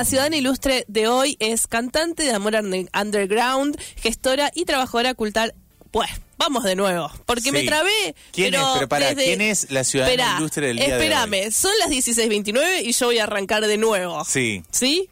La 0.00 0.06
ciudadana 0.06 0.36
ilustre 0.38 0.86
de 0.88 1.08
hoy 1.08 1.36
es 1.40 1.66
cantante 1.66 2.22
de 2.22 2.32
Amor 2.32 2.54
Underground, 2.54 3.78
gestora 3.96 4.50
y 4.54 4.64
trabajadora 4.64 5.12
cultural. 5.12 5.52
Pues, 5.90 6.08
vamos 6.38 6.64
de 6.64 6.74
nuevo, 6.74 7.10
porque 7.26 7.52
me 7.52 7.64
trabé. 7.64 8.14
¿Quién 8.32 8.52
pero 8.52 8.62
es? 8.62 8.74
Pero 8.76 8.88
pará, 8.88 9.08
desde- 9.10 9.24
¿quién 9.26 9.42
es 9.42 9.70
la 9.70 9.84
ciudadana 9.84 10.14
Esperá, 10.14 10.36
ilustre 10.38 10.66
del 10.68 10.76
día 10.78 10.86
de 10.86 10.92
hoy? 10.94 11.00
Espérame, 11.02 11.52
son 11.52 11.72
las 11.80 11.90
16.29 11.90 12.80
y 12.82 12.92
yo 12.92 13.06
voy 13.08 13.18
a 13.18 13.24
arrancar 13.24 13.66
de 13.66 13.76
nuevo. 13.76 14.24
Sí. 14.24 14.62
¿Sí? 14.70 15.10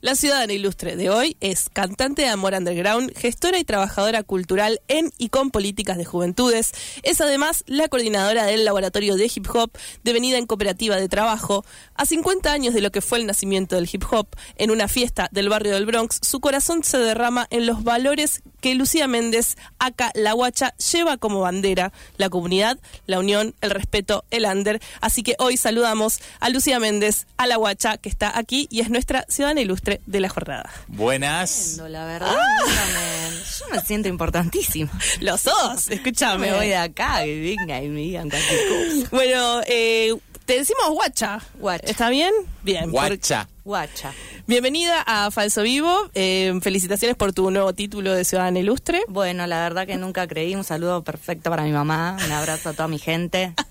La 0.00 0.14
ciudadana 0.14 0.52
ilustre 0.52 0.94
de 0.94 1.10
hoy 1.10 1.36
es 1.40 1.68
cantante 1.72 2.22
de 2.22 2.28
Amor 2.28 2.54
Underground, 2.54 3.12
gestora 3.16 3.58
y 3.58 3.64
trabajadora 3.64 4.22
cultural 4.22 4.80
en 4.86 5.10
y 5.18 5.28
con 5.28 5.50
políticas 5.50 5.98
de 5.98 6.04
juventudes. 6.04 6.72
Es 7.02 7.20
además 7.20 7.64
la 7.66 7.88
coordinadora 7.88 8.46
del 8.46 8.64
laboratorio 8.64 9.16
de 9.16 9.28
hip 9.34 9.48
hop, 9.52 9.72
devenida 10.04 10.38
en 10.38 10.46
cooperativa 10.46 10.94
de 10.94 11.08
trabajo. 11.08 11.64
A 11.96 12.06
50 12.06 12.52
años 12.52 12.74
de 12.74 12.80
lo 12.80 12.92
que 12.92 13.00
fue 13.00 13.18
el 13.18 13.26
nacimiento 13.26 13.74
del 13.74 13.88
hip 13.92 14.04
hop, 14.08 14.28
en 14.54 14.70
una 14.70 14.86
fiesta 14.86 15.28
del 15.32 15.48
barrio 15.48 15.74
del 15.74 15.86
Bronx, 15.86 16.20
su 16.22 16.38
corazón 16.38 16.84
se 16.84 16.98
derrama 16.98 17.48
en 17.50 17.66
los 17.66 17.82
valores 17.82 18.42
que 18.60 18.76
Lucía 18.76 19.08
Méndez, 19.08 19.56
acá 19.80 20.12
La 20.14 20.32
Guacha, 20.32 20.76
lleva 20.92 21.16
como 21.16 21.40
bandera. 21.40 21.92
La 22.18 22.28
comunidad, 22.28 22.78
la 23.06 23.18
unión, 23.18 23.56
el 23.60 23.70
respeto, 23.70 24.24
el 24.30 24.44
under. 24.44 24.80
Así 25.00 25.24
que 25.24 25.34
hoy 25.40 25.56
saludamos 25.56 26.20
a 26.38 26.50
Lucía 26.50 26.78
Méndez, 26.78 27.26
a 27.36 27.48
La 27.48 27.56
Guacha, 27.56 27.96
que 27.96 28.08
está 28.08 28.38
aquí 28.38 28.68
y 28.70 28.80
es 28.80 28.90
nuestra 28.90 29.24
ciudadana 29.28 29.60
ilustre 29.60 29.87
de 30.06 30.20
la 30.20 30.28
jornada. 30.28 30.70
Buenas. 30.88 31.78
La 31.88 32.04
verdad, 32.06 32.34
me- 32.34 33.36
yo 33.58 33.64
me 33.74 33.80
siento 33.80 34.08
importantísima. 34.08 34.90
Lo 35.20 35.36
sos, 35.36 35.88
escúchame. 35.90 36.50
Me 36.50 36.56
voy 36.56 36.68
de 36.68 36.76
acá, 36.76 37.22
que 37.24 37.40
venga 37.58 37.82
y 37.82 37.88
me 37.88 38.00
digan 38.00 38.28
cualquier 38.30 38.60
cosa. 38.68 39.08
Bueno, 39.10 39.60
eh, 39.66 40.14
te 40.44 40.54
decimos 40.58 40.90
Guacha. 40.90 41.40
Guacha. 41.54 41.86
¿Está 41.86 42.08
bien? 42.10 42.32
Bien. 42.62 42.90
Guacha. 42.90 43.48
Guacha. 43.64 44.12
Bienvenida 44.46 45.02
a 45.06 45.30
Falso 45.30 45.60
Vivo. 45.62 46.10
Eh, 46.14 46.58
felicitaciones 46.62 47.16
por 47.16 47.34
tu 47.34 47.50
nuevo 47.50 47.74
título 47.74 48.14
de 48.14 48.24
ciudadana 48.24 48.58
ilustre. 48.58 49.02
Bueno, 49.08 49.46
la 49.46 49.60
verdad 49.60 49.86
que 49.86 49.96
nunca 49.96 50.26
creí. 50.26 50.54
Un 50.54 50.64
saludo 50.64 51.02
perfecto 51.04 51.50
para 51.50 51.64
mi 51.64 51.72
mamá. 51.72 52.16
Un 52.24 52.32
abrazo 52.32 52.70
a 52.70 52.72
toda 52.72 52.88
mi 52.88 52.98
gente. 52.98 53.54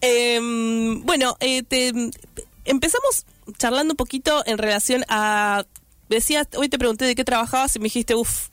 Eh, 0.00 0.40
bueno, 1.04 1.36
eh, 1.38 1.62
te, 1.62 1.92
empezamos 2.64 3.24
charlando 3.58 3.92
un 3.92 3.96
poquito 3.96 4.42
en 4.46 4.58
relación 4.58 5.04
a... 5.08 5.64
Decías, 6.08 6.46
hoy 6.56 6.68
te 6.68 6.78
pregunté 6.78 7.04
de 7.04 7.14
qué 7.14 7.24
trabajabas 7.24 7.74
y 7.76 7.78
me 7.80 7.84
dijiste, 7.84 8.14
uff, 8.14 8.48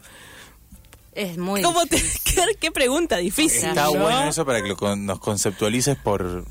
Es 1.13 1.37
muy 1.37 1.61
¿cómo 1.61 1.85
te, 1.85 2.01
qué, 2.23 2.41
qué 2.59 2.71
pregunta 2.71 3.17
difícil. 3.17 3.69
Está 3.69 3.83
¿no? 3.85 3.91
bueno 3.93 4.23
eso 4.29 4.45
para 4.45 4.61
que 4.61 4.69
lo 4.69 4.75
con- 4.77 5.05
nos 5.05 5.19
conceptualices 5.19 5.95
por, 5.97 6.45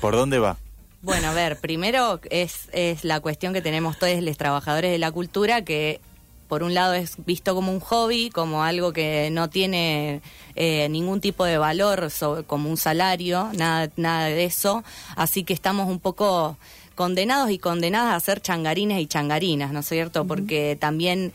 por 0.00 0.14
dónde 0.16 0.38
va. 0.38 0.56
Bueno, 1.02 1.28
a 1.28 1.34
ver, 1.34 1.58
primero 1.58 2.20
es, 2.30 2.68
es 2.72 3.04
la 3.04 3.20
cuestión 3.20 3.52
que 3.52 3.60
tenemos 3.60 3.98
todos 3.98 4.22
los 4.22 4.36
trabajadores 4.38 4.90
de 4.92 4.98
la 4.98 5.10
cultura, 5.10 5.62
que 5.64 6.00
por 6.48 6.62
un 6.62 6.74
lado 6.74 6.94
es 6.94 7.14
visto 7.26 7.54
como 7.54 7.72
un 7.72 7.80
hobby, 7.80 8.30
como 8.30 8.62
algo 8.62 8.92
que 8.92 9.28
no 9.32 9.50
tiene 9.50 10.22
eh, 10.54 10.88
ningún 10.90 11.20
tipo 11.20 11.44
de 11.44 11.58
valor, 11.58 12.10
so- 12.10 12.44
como 12.46 12.70
un 12.70 12.76
salario, 12.76 13.50
nada, 13.54 13.90
nada 13.96 14.26
de 14.26 14.44
eso. 14.44 14.84
Así 15.16 15.44
que 15.44 15.52
estamos 15.54 15.88
un 15.88 15.98
poco 15.98 16.56
condenados 16.94 17.50
y 17.50 17.58
condenadas 17.58 18.14
a 18.14 18.20
ser 18.20 18.40
changarines 18.40 19.00
y 19.00 19.06
changarinas, 19.06 19.72
¿no 19.72 19.80
es 19.80 19.88
cierto? 19.88 20.26
Porque 20.26 20.76
también 20.78 21.32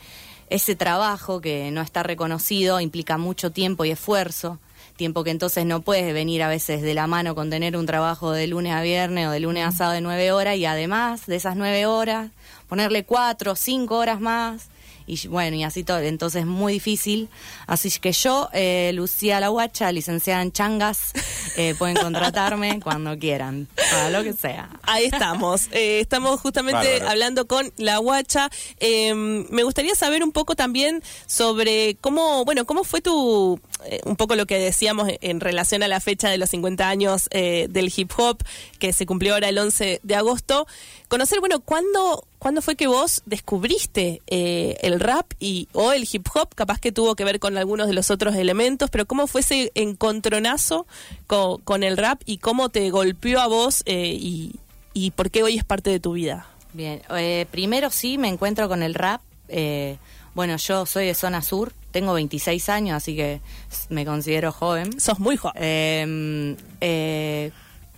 ese 0.50 0.76
trabajo 0.76 1.40
que 1.40 1.70
no 1.70 1.80
está 1.82 2.02
reconocido 2.02 2.80
implica 2.80 3.18
mucho 3.18 3.50
tiempo 3.52 3.84
y 3.84 3.90
esfuerzo 3.90 4.58
tiempo 4.98 5.22
que 5.24 5.30
entonces 5.30 5.64
no 5.64 5.80
puedes 5.80 6.12
venir 6.12 6.42
a 6.42 6.48
veces 6.48 6.82
de 6.82 6.92
la 6.92 7.06
mano 7.06 7.34
con 7.34 7.48
tener 7.48 7.76
un 7.76 7.86
trabajo 7.86 8.32
de 8.32 8.48
lunes 8.48 8.74
a 8.74 8.82
viernes 8.82 9.28
o 9.28 9.30
de 9.30 9.40
lunes 9.40 9.64
a 9.64 9.70
sábado 9.70 9.94
de 9.94 10.00
nueve 10.00 10.32
horas 10.32 10.56
y 10.56 10.66
además 10.66 11.24
de 11.26 11.36
esas 11.36 11.56
nueve 11.56 11.86
horas 11.86 12.30
ponerle 12.68 13.04
cuatro 13.04 13.52
o 13.52 13.56
cinco 13.56 13.96
horas 13.96 14.20
más 14.20 14.68
y 15.08 15.26
bueno 15.28 15.56
y 15.56 15.64
así 15.64 15.82
todo 15.82 15.98
entonces 16.00 16.42
es 16.42 16.46
muy 16.46 16.74
difícil 16.74 17.28
así 17.66 17.90
que 17.98 18.12
yo 18.12 18.48
eh, 18.52 18.92
Lucía 18.94 19.40
La 19.40 19.48
Guacha 19.48 19.90
licenciada 19.90 20.42
en 20.42 20.52
changas 20.52 21.12
eh, 21.56 21.74
pueden 21.78 21.96
contratarme 21.96 22.78
cuando 22.84 23.18
quieran 23.18 23.66
para 23.74 24.10
lo 24.10 24.22
que 24.22 24.34
sea 24.34 24.68
Ahí 24.82 25.04
estamos. 25.06 25.68
Eh, 25.72 26.00
estamos 26.00 26.40
justamente 26.40 26.92
Bárbaro. 26.92 27.10
hablando 27.10 27.46
con 27.46 27.72
la 27.76 27.98
guacha. 27.98 28.50
Eh, 28.80 29.14
me 29.14 29.62
gustaría 29.62 29.94
saber 29.94 30.22
un 30.22 30.32
poco 30.32 30.56
también 30.56 31.02
sobre 31.26 31.96
cómo, 32.00 32.44
bueno, 32.44 32.64
cómo 32.64 32.84
fue 32.84 33.00
tu, 33.00 33.60
eh, 33.84 34.00
un 34.04 34.16
poco 34.16 34.34
lo 34.34 34.46
que 34.46 34.58
decíamos 34.58 35.08
en 35.20 35.40
relación 35.40 35.82
a 35.82 35.88
la 35.88 36.00
fecha 36.00 36.30
de 36.30 36.38
los 36.38 36.50
50 36.50 36.88
años 36.88 37.28
eh, 37.32 37.66
del 37.70 37.92
hip 37.94 38.10
hop, 38.16 38.42
que 38.78 38.92
se 38.92 39.06
cumplió 39.06 39.34
ahora 39.34 39.48
el 39.48 39.58
11 39.58 40.00
de 40.02 40.14
agosto. 40.14 40.66
Conocer, 41.08 41.40
bueno, 41.40 41.60
¿cuándo, 41.60 42.24
¿cuándo 42.38 42.62
fue 42.62 42.76
que 42.76 42.86
vos 42.86 43.22
descubriste 43.26 44.22
eh, 44.26 44.76
el 44.82 45.00
rap 45.00 45.32
y, 45.38 45.68
o 45.72 45.92
el 45.92 46.08
hip 46.10 46.26
hop? 46.34 46.54
Capaz 46.54 46.78
que 46.80 46.92
tuvo 46.92 47.14
que 47.16 47.24
ver 47.24 47.38
con 47.40 47.56
algunos 47.58 47.86
de 47.86 47.92
los 47.92 48.10
otros 48.10 48.34
elementos, 48.36 48.90
pero 48.90 49.06
¿cómo 49.06 49.26
fue 49.26 49.40
ese 49.42 49.72
encontronazo 49.74 50.86
con, 51.26 51.60
con 51.62 51.82
el 51.82 51.96
rap 51.96 52.20
y 52.24 52.38
cómo 52.38 52.68
te 52.68 52.90
golpeó 52.90 53.40
a 53.40 53.46
vos 53.46 53.82
eh, 53.86 54.16
y, 54.18 54.56
y 54.94 55.10
por 55.12 55.30
qué 55.30 55.42
hoy 55.42 55.56
es 55.56 55.64
parte 55.64 55.90
de 55.90 56.00
tu 56.00 56.12
vida? 56.12 56.46
Bien, 56.72 57.02
eh, 57.16 57.46
primero 57.50 57.90
sí 57.90 58.18
me 58.18 58.28
encuentro 58.28 58.68
con 58.68 58.82
el 58.82 58.94
rap. 58.94 59.20
eh, 59.48 59.96
bueno, 60.34 60.56
yo 60.56 60.86
soy 60.86 61.06
de 61.06 61.14
zona 61.14 61.42
sur, 61.42 61.72
tengo 61.90 62.12
26 62.12 62.68
años, 62.68 62.96
así 62.96 63.16
que 63.16 63.40
me 63.88 64.04
considero 64.04 64.52
joven. 64.52 65.00
Sos 65.00 65.18
muy 65.18 65.36
joven. 65.36 65.56
Eh, 65.60 66.56
eh, 66.80 67.50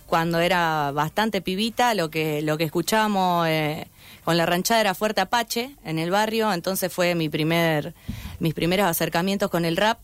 cuando 0.07 0.39
era 0.39 0.91
bastante 0.91 1.41
pibita, 1.41 1.93
lo 1.93 2.09
que 2.09 2.41
lo 2.41 2.57
que 2.57 2.63
escuchábamos 2.63 3.47
eh, 3.47 3.87
con 4.23 4.37
la 4.37 4.45
ranchada 4.45 4.81
era 4.81 4.93
Fuerte 4.93 5.21
Apache 5.21 5.75
en 5.83 5.99
el 5.99 6.11
barrio, 6.11 6.51
entonces 6.53 6.91
fue 6.93 7.15
mi 7.15 7.29
primer 7.29 7.93
mis 8.39 8.53
primeros 8.53 8.87
acercamientos 8.87 9.49
con 9.49 9.65
el 9.65 9.77
rap. 9.77 9.99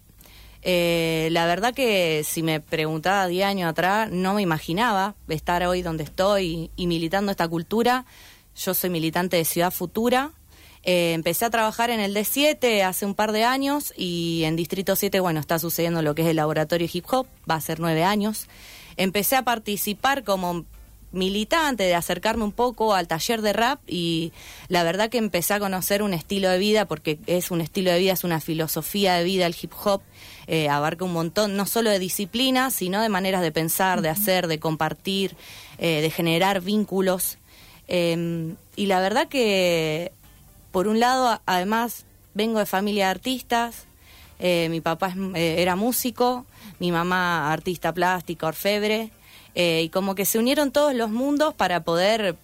Eh, 0.61 1.29
la 1.31 1.45
verdad 1.45 1.73
que 1.73 2.23
si 2.23 2.43
me 2.43 2.59
preguntaba 2.59 3.27
10 3.27 3.45
años 3.45 3.69
atrás, 3.69 4.09
no 4.11 4.33
me 4.33 4.41
imaginaba 4.41 5.15
estar 5.27 5.63
hoy 5.63 5.81
donde 5.81 6.03
estoy 6.03 6.71
y, 6.75 6.87
militando 6.87 7.31
esta 7.31 7.47
cultura. 7.47 8.05
Yo 8.55 8.73
soy 8.73 8.89
militante 8.89 9.37
de 9.37 9.45
Ciudad 9.45 9.71
Futura. 9.71 10.31
Eh, 10.83 11.13
empecé 11.13 11.45
a 11.45 11.49
trabajar 11.49 11.89
en 11.89 11.99
el 11.99 12.15
D7 12.15 12.83
hace 12.83 13.05
un 13.05 13.13
par 13.13 13.31
de 13.31 13.43
años 13.43 13.93
y 13.95 14.43
en 14.45 14.55
Distrito 14.55 14.95
7, 14.95 15.19
bueno, 15.19 15.39
está 15.39 15.59
sucediendo 15.59 16.01
lo 16.01 16.15
que 16.15 16.23
es 16.23 16.27
el 16.27 16.37
laboratorio 16.37 16.87
hip 16.91 17.05
hop, 17.11 17.27
va 17.49 17.55
a 17.55 17.61
ser 17.61 17.79
nueve 17.79 18.03
años. 18.03 18.47
Empecé 18.95 19.35
a 19.35 19.43
participar 19.43 20.23
como 20.23 20.65
militante, 21.11 21.83
de 21.83 21.95
acercarme 21.95 22.43
un 22.43 22.51
poco 22.51 22.93
al 22.93 23.07
taller 23.07 23.41
de 23.41 23.53
rap 23.53 23.79
y 23.87 24.33
la 24.67 24.83
verdad 24.83 25.09
que 25.09 25.17
empecé 25.17 25.53
a 25.53 25.59
conocer 25.59 26.03
un 26.03 26.13
estilo 26.13 26.49
de 26.49 26.57
vida, 26.57 26.85
porque 26.85 27.17
es 27.27 27.49
un 27.49 27.61
estilo 27.61 27.91
de 27.91 27.99
vida, 27.99 28.13
es 28.13 28.23
una 28.23 28.41
filosofía 28.41 29.15
de 29.15 29.23
vida 29.23 29.45
el 29.45 29.55
hip 29.59 29.71
hop, 29.83 30.01
eh, 30.47 30.69
abarca 30.69 31.05
un 31.05 31.13
montón, 31.13 31.55
no 31.55 31.65
solo 31.65 31.89
de 31.89 31.99
disciplinas, 31.99 32.73
sino 32.73 33.01
de 33.01 33.09
maneras 33.09 33.41
de 33.41 33.51
pensar, 33.51 34.01
de 34.01 34.09
hacer, 34.09 34.47
de 34.47 34.59
compartir, 34.59 35.35
eh, 35.77 36.01
de 36.01 36.09
generar 36.09 36.61
vínculos. 36.61 37.37
Eh, 37.87 38.53
y 38.75 38.85
la 38.87 38.99
verdad 38.99 39.27
que, 39.29 40.11
por 40.71 40.87
un 40.87 40.99
lado, 40.99 41.41
además, 41.45 42.05
vengo 42.33 42.59
de 42.59 42.65
familia 42.65 43.05
de 43.05 43.11
artistas, 43.11 43.85
eh, 44.39 44.67
mi 44.69 44.81
papá 44.81 45.07
es- 45.07 45.35
era 45.59 45.75
músico, 45.75 46.45
mi 46.79 46.91
mamá 46.91 47.51
artista 47.51 47.93
plástica, 47.93 48.47
orfebre, 48.47 49.09
eh, 49.59 49.81
y 49.81 49.89
como 49.89 50.13
que 50.13 50.23
se 50.23 50.37
unieron 50.37 50.71
todos 50.71 50.93
los 50.93 51.09
mundos 51.09 51.51
para 51.55 51.79
poder 51.79 52.35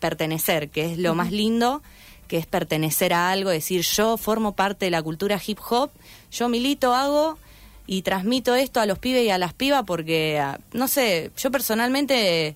pertenecer, 0.00 0.68
que 0.68 0.92
es 0.92 0.98
lo 0.98 1.14
más 1.14 1.32
lindo, 1.32 1.80
que 2.28 2.36
es 2.36 2.44
pertenecer 2.44 3.14
a 3.14 3.30
algo, 3.30 3.48
decir 3.48 3.80
yo 3.80 4.18
formo 4.18 4.52
parte 4.52 4.84
de 4.84 4.90
la 4.90 5.02
cultura 5.02 5.40
hip 5.44 5.58
hop, 5.70 5.90
yo 6.30 6.50
milito, 6.50 6.94
hago 6.94 7.38
y 7.86 8.02
transmito 8.02 8.54
esto 8.54 8.80
a 8.80 8.86
los 8.86 8.98
pibes 8.98 9.24
y 9.24 9.30
a 9.30 9.38
las 9.38 9.54
pibas 9.54 9.84
porque, 9.86 10.40
ah, 10.40 10.60
no 10.74 10.88
sé, 10.88 11.30
yo 11.38 11.50
personalmente 11.50 12.54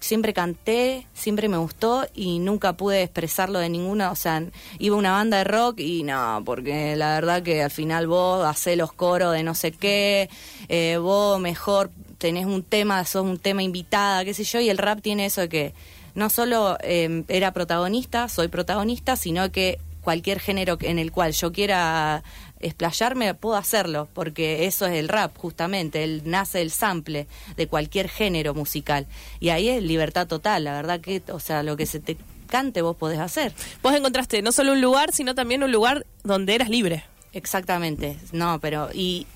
siempre 0.00 0.32
canté, 0.32 1.06
siempre 1.12 1.50
me 1.50 1.58
gustó 1.58 2.06
y 2.14 2.38
nunca 2.38 2.72
pude 2.72 3.02
expresarlo 3.02 3.58
de 3.58 3.68
ninguna, 3.68 4.10
o 4.10 4.16
sea, 4.16 4.42
iba 4.78 4.96
a 4.96 4.98
una 4.98 5.12
banda 5.12 5.36
de 5.36 5.44
rock 5.44 5.80
y 5.80 6.02
no, 6.02 6.42
porque 6.46 6.96
la 6.96 7.14
verdad 7.14 7.42
que 7.42 7.62
al 7.62 7.70
final 7.70 8.06
vos 8.06 8.42
hacés 8.46 8.78
los 8.78 8.94
coros 8.94 9.34
de 9.34 9.42
no 9.42 9.54
sé 9.54 9.70
qué, 9.70 10.30
eh, 10.70 10.96
vos 10.96 11.38
mejor 11.38 11.90
tenés 12.22 12.46
un 12.46 12.62
tema, 12.62 13.04
sos 13.04 13.24
un 13.24 13.36
tema 13.36 13.64
invitada, 13.64 14.24
qué 14.24 14.32
sé 14.32 14.44
yo, 14.44 14.60
y 14.60 14.70
el 14.70 14.78
rap 14.78 15.00
tiene 15.02 15.26
eso 15.26 15.40
de 15.40 15.48
que 15.48 15.74
no 16.14 16.30
solo 16.30 16.78
eh, 16.80 17.24
era 17.26 17.52
protagonista, 17.52 18.28
soy 18.28 18.46
protagonista, 18.46 19.16
sino 19.16 19.50
que 19.50 19.80
cualquier 20.02 20.38
género 20.38 20.78
en 20.82 21.00
el 21.00 21.10
cual 21.10 21.32
yo 21.32 21.50
quiera 21.50 22.22
explayarme, 22.60 23.34
puedo 23.34 23.56
hacerlo, 23.56 24.06
porque 24.14 24.66
eso 24.66 24.86
es 24.86 24.92
el 24.92 25.08
rap, 25.08 25.36
justamente, 25.36 26.04
él 26.04 26.22
nace 26.24 26.62
el 26.62 26.70
sample 26.70 27.26
de 27.56 27.66
cualquier 27.66 28.08
género 28.08 28.54
musical. 28.54 29.08
Y 29.40 29.48
ahí 29.48 29.68
es 29.68 29.82
libertad 29.82 30.28
total, 30.28 30.62
la 30.62 30.74
verdad 30.74 31.00
que, 31.00 31.24
o 31.32 31.40
sea, 31.40 31.64
lo 31.64 31.76
que 31.76 31.86
se 31.86 31.98
te 31.98 32.16
cante 32.46 32.82
vos 32.82 32.96
podés 32.96 33.18
hacer. 33.18 33.52
Vos 33.82 33.96
encontraste 33.96 34.42
no 34.42 34.52
solo 34.52 34.74
un 34.74 34.80
lugar, 34.80 35.12
sino 35.12 35.34
también 35.34 35.64
un 35.64 35.72
lugar 35.72 36.06
donde 36.22 36.54
eras 36.54 36.68
libre. 36.68 37.02
Exactamente, 37.32 38.16
no, 38.30 38.60
pero 38.60 38.90
y 38.94 39.26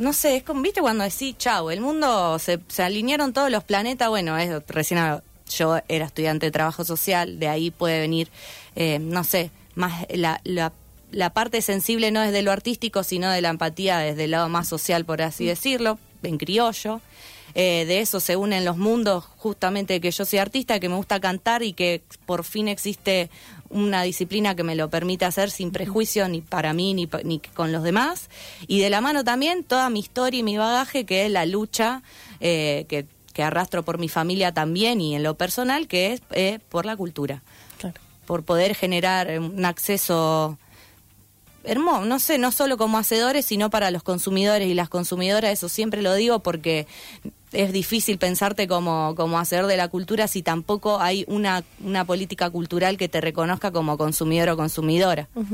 no 0.00 0.12
sé, 0.12 0.36
es 0.36 0.42
como, 0.42 0.62
viste 0.62 0.80
cuando 0.80 1.04
decís, 1.04 1.36
chau, 1.36 1.70
el 1.70 1.80
mundo 1.80 2.38
se, 2.38 2.58
se 2.68 2.82
alinearon 2.82 3.32
todos 3.32 3.50
los 3.50 3.62
planetas, 3.64 4.08
bueno, 4.08 4.36
es 4.38 4.50
recién 4.66 5.20
yo 5.50 5.78
era 5.88 6.06
estudiante 6.06 6.46
de 6.46 6.52
trabajo 6.52 6.84
social, 6.84 7.38
de 7.38 7.48
ahí 7.48 7.70
puede 7.70 8.00
venir, 8.00 8.30
eh, 8.76 8.98
no 8.98 9.24
sé, 9.24 9.50
más 9.74 10.06
la, 10.10 10.40
la, 10.44 10.72
la, 11.10 11.30
parte 11.30 11.60
sensible 11.60 12.10
no 12.12 12.20
desde 12.20 12.42
lo 12.42 12.52
artístico, 12.52 13.02
sino 13.02 13.30
de 13.30 13.42
la 13.42 13.50
empatía 13.50 13.98
desde 13.98 14.24
el 14.24 14.30
lado 14.30 14.48
más 14.48 14.68
social, 14.68 15.04
por 15.04 15.22
así 15.22 15.44
decirlo, 15.44 15.98
en 16.22 16.38
criollo. 16.38 17.00
Eh, 17.54 17.84
de 17.86 17.98
eso 17.98 18.20
se 18.20 18.36
unen 18.36 18.64
los 18.64 18.76
mundos, 18.76 19.24
justamente 19.36 20.00
que 20.00 20.12
yo 20.12 20.24
soy 20.24 20.38
artista, 20.38 20.78
que 20.78 20.88
me 20.88 20.94
gusta 20.94 21.18
cantar 21.18 21.64
y 21.64 21.72
que 21.72 22.02
por 22.24 22.44
fin 22.44 22.68
existe 22.68 23.28
una 23.70 24.02
disciplina 24.02 24.54
que 24.54 24.62
me 24.62 24.74
lo 24.74 24.90
permite 24.90 25.24
hacer 25.24 25.50
sin 25.50 25.70
prejuicio 25.70 26.28
ni 26.28 26.42
para 26.42 26.72
mí 26.74 26.92
ni, 26.92 27.08
ni 27.24 27.38
con 27.38 27.72
los 27.72 27.82
demás. 27.82 28.28
Y 28.66 28.80
de 28.80 28.90
la 28.90 29.00
mano 29.00 29.24
también 29.24 29.64
toda 29.64 29.88
mi 29.90 30.00
historia 30.00 30.40
y 30.40 30.42
mi 30.42 30.58
bagaje, 30.58 31.06
que 31.06 31.24
es 31.26 31.30
la 31.30 31.46
lucha 31.46 32.02
eh, 32.40 32.84
que 32.88 33.06
que 33.32 33.42
arrastro 33.42 33.82
por 33.82 33.98
mi 33.98 34.08
familia 34.08 34.52
también 34.52 35.00
y 35.00 35.14
en 35.14 35.22
lo 35.22 35.34
personal, 35.34 35.88
que 35.88 36.12
es 36.12 36.22
eh, 36.32 36.58
por 36.68 36.86
la 36.86 36.96
cultura. 36.96 37.42
Por 38.26 38.44
poder 38.44 38.76
generar 38.76 39.40
un 39.40 39.64
acceso 39.64 40.56
hermoso, 41.64 42.04
no 42.04 42.18
sé, 42.20 42.38
no 42.38 42.52
solo 42.52 42.76
como 42.76 42.96
hacedores, 42.96 43.44
sino 43.44 43.70
para 43.70 43.90
los 43.90 44.02
consumidores 44.04 44.68
y 44.68 44.74
las 44.74 44.88
consumidoras, 44.88 45.52
eso 45.52 45.68
siempre 45.68 46.00
lo 46.00 46.14
digo 46.14 46.38
porque 46.40 46.86
es 47.52 47.72
difícil 47.72 48.18
pensarte 48.18 48.68
como, 48.68 49.14
como 49.16 49.38
hacedor 49.38 49.66
de 49.66 49.76
la 49.76 49.88
cultura 49.88 50.28
si 50.28 50.42
tampoco 50.42 51.00
hay 51.00 51.24
una, 51.28 51.64
una 51.82 52.04
política 52.04 52.50
cultural 52.50 52.96
que 52.96 53.08
te 53.08 53.20
reconozca 53.20 53.70
como 53.70 53.98
consumidor 53.98 54.50
o 54.50 54.56
consumidora. 54.56 55.28
o 55.34 55.44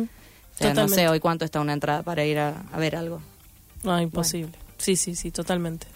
sea, 0.58 0.74
no 0.74 0.88
sé 0.88 1.08
hoy 1.08 1.20
cuánto 1.20 1.44
está 1.44 1.60
una 1.60 1.72
entrada 1.72 2.02
para 2.02 2.24
ir 2.24 2.38
a, 2.38 2.64
ver 2.76 2.96
algo. 2.96 3.20
No, 3.82 4.00
imposible. 4.00 4.52
Sí, 4.78 4.96
sí, 4.96 5.14
sí, 5.14 5.30
totalmente. 5.30 5.86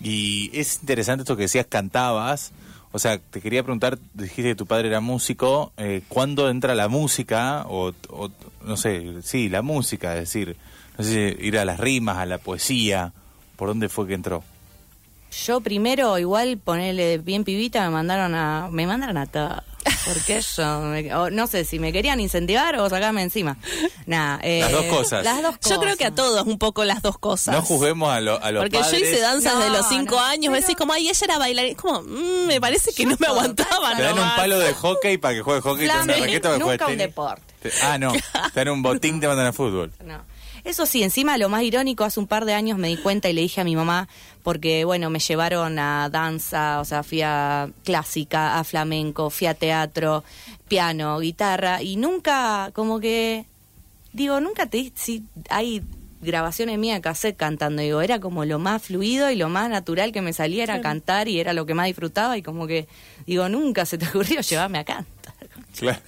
Y 0.00 0.50
es 0.54 0.78
interesante 0.80 1.22
esto 1.22 1.36
que 1.36 1.42
decías, 1.42 1.66
cantabas. 1.68 2.52
O 2.92 2.98
sea, 2.98 3.18
te 3.18 3.40
quería 3.40 3.62
preguntar, 3.62 3.98
dijiste 4.14 4.50
que 4.50 4.54
tu 4.54 4.66
padre 4.66 4.88
era 4.88 5.00
músico, 5.00 5.72
eh, 5.76 6.02
¿cuándo 6.08 6.48
entra 6.48 6.74
la 6.74 6.88
música? 6.88 7.66
O, 7.68 7.92
no 8.64 8.76
sé, 8.76 9.20
sí, 9.22 9.48
la 9.48 9.62
música, 9.62 10.14
es 10.14 10.20
decir, 10.20 10.56
no 10.96 11.04
sé, 11.04 11.36
ir 11.40 11.58
a 11.58 11.64
las 11.64 11.80
rimas, 11.80 12.18
a 12.18 12.26
la 12.26 12.38
poesía, 12.38 13.12
¿por 13.56 13.68
dónde 13.68 13.88
fue 13.88 14.06
que 14.06 14.14
entró? 14.14 14.44
Yo 15.46 15.60
primero, 15.60 16.18
igual 16.18 16.58
ponerle 16.58 17.18
bien 17.18 17.44
pibita, 17.44 17.82
me 17.84 17.90
mandaron 17.90 18.34
a, 18.34 18.68
me 18.70 18.86
mandaron 18.86 19.16
a 19.16 19.26
porque 20.06 20.38
eso, 20.38 20.82
no 21.30 21.46
sé 21.46 21.64
si 21.64 21.78
me 21.78 21.92
querían 21.92 22.20
incentivar 22.20 22.76
o 22.76 22.88
sacarme 22.88 23.22
encima. 23.22 23.56
Nah, 24.06 24.38
las 24.42 24.72
dos 24.72 24.84
eh, 24.84 24.88
cosas. 24.88 25.24
Las 25.24 25.42
dos 25.42 25.56
Yo 25.68 25.80
creo 25.80 25.96
que 25.96 26.06
a 26.06 26.14
todos 26.14 26.46
un 26.46 26.58
poco 26.58 26.84
las 26.84 27.02
dos 27.02 27.18
cosas. 27.18 27.54
No 27.54 27.62
juzguemos 27.62 28.10
a, 28.10 28.20
lo, 28.20 28.42
a 28.42 28.50
los 28.50 28.62
Porque 28.64 28.78
yo 28.78 28.96
hice 28.96 29.20
danzas 29.20 29.58
de 29.58 29.70
los 29.70 29.88
cinco 29.88 30.18
años, 30.18 30.52
pero... 30.52 30.60
decís 30.60 30.76
como, 30.76 30.92
ay, 30.92 31.08
ella 31.08 31.24
era 31.24 31.38
bailarina. 31.38 31.76
Como, 31.76 32.02
mmm, 32.02 32.46
me 32.46 32.60
parece 32.60 32.92
que 32.92 33.06
no 33.06 33.16
me 33.18 33.26
aguantaba. 33.26 33.96
Te 33.96 34.02
dan 34.02 34.18
un 34.18 34.36
palo 34.36 34.58
de 34.58 34.72
hockey 34.72 35.18
para 35.18 35.34
que 35.34 35.42
juegue 35.42 35.60
hockey, 35.60 35.86
te 35.86 35.92
una 35.92 36.14
raqueta 36.14 36.48
para 36.50 36.58
Nunca 36.58 36.86
un 36.86 36.96
deporte. 36.96 37.54
Ah, 37.82 37.98
no, 37.98 38.12
te 38.12 38.64
dan 38.64 38.68
un 38.68 38.82
botín, 38.82 39.20
te 39.20 39.26
mandan 39.26 39.46
a 39.46 39.52
fútbol. 39.52 39.92
No. 40.04 40.22
Eso 40.64 40.86
sí, 40.86 41.02
encima 41.02 41.36
lo 41.36 41.50
más 41.50 41.62
irónico, 41.62 42.04
hace 42.04 42.18
un 42.18 42.26
par 42.26 42.46
de 42.46 42.54
años 42.54 42.78
me 42.78 42.88
di 42.88 42.96
cuenta 42.96 43.28
y 43.28 43.34
le 43.34 43.42
dije 43.42 43.60
a 43.60 43.64
mi 43.64 43.76
mamá, 43.76 44.08
porque 44.42 44.86
bueno, 44.86 45.10
me 45.10 45.18
llevaron 45.18 45.78
a 45.78 46.08
danza, 46.08 46.80
o 46.80 46.86
sea, 46.86 47.02
fui 47.02 47.20
a 47.20 47.68
clásica, 47.84 48.58
a 48.58 48.64
flamenco, 48.64 49.28
fui 49.28 49.46
a 49.46 49.54
teatro, 49.54 50.24
piano, 50.66 51.18
guitarra, 51.18 51.82
y 51.82 51.96
nunca, 51.96 52.70
como 52.72 52.98
que, 52.98 53.44
digo, 54.14 54.40
nunca 54.40 54.66
te, 54.66 54.90
si 54.94 55.24
hay 55.50 55.82
grabaciones 56.22 56.78
mías 56.78 57.00
cassette 57.00 57.36
cantando, 57.36 57.82
digo, 57.82 58.00
era 58.00 58.18
como 58.18 58.44
lo 58.44 58.58
más 58.58 58.82
fluido 58.82 59.30
y 59.30 59.36
lo 59.36 59.48
más 59.48 59.68
natural 59.68 60.12
que 60.12 60.22
me 60.22 60.32
salía 60.32 60.62
era 60.62 60.80
cantar 60.80 61.28
y 61.28 61.38
era 61.40 61.52
lo 61.52 61.66
que 61.66 61.74
más 61.74 61.86
disfrutaba 61.86 62.36
y 62.38 62.42
como 62.42 62.66
que, 62.66 62.88
digo, 63.26 63.48
nunca 63.48 63.84
se 63.84 63.98
te 63.98 64.06
ocurrió 64.08 64.40
llevarme 64.40 64.78
a 64.78 64.84
cantar. 64.84 65.23
Claro. 65.78 65.98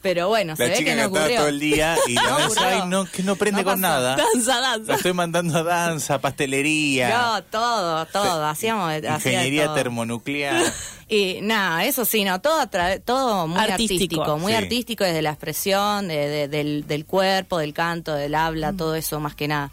Pero 0.00 0.28
bueno, 0.28 0.56
se 0.56 0.68
ve 0.68 0.84
que 0.84 0.94
no 0.94 1.06
ocurrió. 1.06 1.38
todo 1.38 1.48
el 1.48 1.60
día 1.60 1.96
y 2.08 2.14
no, 2.14 2.36
ay, 2.58 2.82
no, 2.88 3.04
que 3.04 3.22
no 3.22 3.36
prende 3.36 3.62
con 3.62 3.80
nada. 3.80 4.16
Danza, 4.16 4.60
danza. 4.60 4.92
La 4.92 4.96
estoy 4.96 5.12
mandando 5.12 5.58
a 5.58 5.62
danza, 5.62 6.20
pastelería. 6.20 7.08
No, 7.10 7.42
todo, 7.44 8.06
todo. 8.06 8.46
Hacíamos. 8.46 8.92
Ingeniería 8.96 9.72
termonuclear. 9.74 10.62
Y 11.08 11.40
nada, 11.42 11.84
eso 11.84 12.06
sí, 12.06 12.24
no, 12.24 12.40
todo, 12.40 12.66
todo 13.04 13.46
muy 13.46 13.60
artístico, 13.60 14.38
muy 14.38 14.54
artístico 14.54 15.04
desde 15.04 15.20
la 15.20 15.28
expresión, 15.28 16.08
de, 16.08 16.48
del, 16.48 16.86
del, 16.86 17.04
cuerpo, 17.04 17.58
del 17.58 17.74
canto, 17.74 18.14
del 18.14 18.34
habla, 18.34 18.72
mm. 18.72 18.76
todo 18.78 18.94
eso 18.94 19.20
más 19.20 19.34
que 19.34 19.46
nada. 19.46 19.70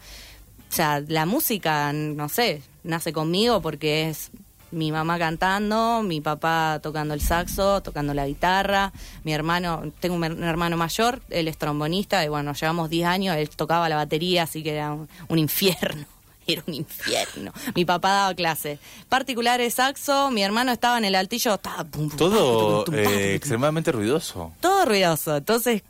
O 0.70 0.74
sea, 0.74 1.02
la 1.08 1.24
música, 1.24 1.94
no 1.94 2.28
sé, 2.28 2.60
nace 2.82 3.14
conmigo 3.14 3.62
porque 3.62 4.10
es 4.10 4.30
mi 4.72 4.92
mamá 4.92 5.18
cantando, 5.18 6.02
mi 6.02 6.20
papá 6.20 6.80
tocando 6.82 7.14
el 7.14 7.20
saxo, 7.20 7.82
tocando 7.82 8.14
la 8.14 8.26
guitarra, 8.26 8.92
mi 9.24 9.32
hermano, 9.32 9.92
tengo 10.00 10.14
un, 10.16 10.24
hermano 10.24 10.76
mayor, 10.76 11.20
él 11.30 11.48
es 11.48 11.58
trombonista, 11.58 12.24
y 12.24 12.28
bueno, 12.28 12.52
llevamos 12.52 12.90
10 12.90 13.06
años, 13.06 13.36
él 13.36 13.50
tocaba 13.50 13.88
la 13.88 13.96
batería, 13.96 14.44
así 14.44 14.62
que 14.62 14.74
era 14.74 14.92
un, 14.92 15.38
infierno. 15.38 16.06
Era 16.46 16.64
un 16.66 16.74
infierno. 16.74 17.52
Mi 17.76 17.84
papá 17.84 18.10
daba 18.10 18.34
clases. 18.34 18.80
Particulares 19.08 19.74
saxo, 19.74 20.32
mi 20.32 20.42
hermano 20.42 20.72
estaba 20.72 20.98
en 20.98 21.04
el 21.04 21.14
altillo. 21.14 21.58
Todo 21.58 22.84
eh, 22.92 23.34
extremadamente 23.36 23.92
ruidoso. 23.92 24.52
Todo 24.58 24.84
ruidoso. 24.84 25.36
Entonces, 25.36 25.82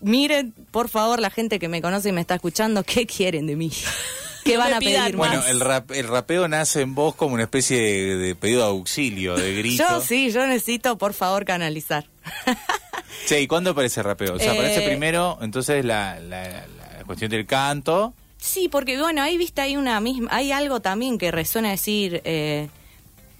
miren, 0.00 0.54
por 0.70 0.88
favor, 0.88 1.20
la 1.20 1.28
gente 1.28 1.58
que 1.58 1.68
me 1.68 1.82
conoce 1.82 2.08
y 2.08 2.12
me 2.12 2.22
está 2.22 2.36
escuchando, 2.36 2.84
¿qué 2.84 3.06
quieren 3.06 3.46
de 3.46 3.56
mí? 3.56 3.70
¿Qué 4.48 4.56
van 4.56 4.72
a 4.72 4.78
pedir 4.78 5.14
Bueno, 5.14 5.42
el, 5.46 5.60
rap, 5.60 5.90
el 5.90 6.08
rapeo 6.08 6.48
nace 6.48 6.80
en 6.80 6.94
vos 6.94 7.14
como 7.14 7.34
una 7.34 7.42
especie 7.42 8.16
de, 8.16 8.34
pedido 8.34 8.60
de 8.60 8.68
auxilio, 8.68 9.36
de 9.36 9.54
grito. 9.58 9.84
Yo 9.88 10.00
sí, 10.00 10.30
yo 10.30 10.46
necesito, 10.46 10.96
por 10.96 11.12
favor, 11.12 11.44
canalizar. 11.44 12.06
sí, 13.26 13.34
¿y 13.36 13.46
cuándo 13.46 13.70
aparece 13.70 14.00
el 14.00 14.06
rapeo? 14.06 14.36
O 14.36 14.38
sea, 14.38 14.52
aparece 14.52 14.84
eh, 14.84 14.88
primero, 14.88 15.38
entonces, 15.42 15.84
la, 15.84 16.18
la, 16.20 16.64
cuestión 17.04 17.30
del 17.30 17.46
canto. 17.46 18.14
Sí, 18.38 18.68
porque 18.68 18.98
bueno, 18.98 19.22
ahí 19.22 19.36
viste, 19.36 19.60
hay 19.60 19.76
una 19.76 20.00
misma, 20.00 20.30
hay 20.32 20.52
algo 20.52 20.80
también 20.80 21.18
que 21.18 21.30
resuena 21.30 21.70
decir, 21.70 22.22
eh, 22.24 22.68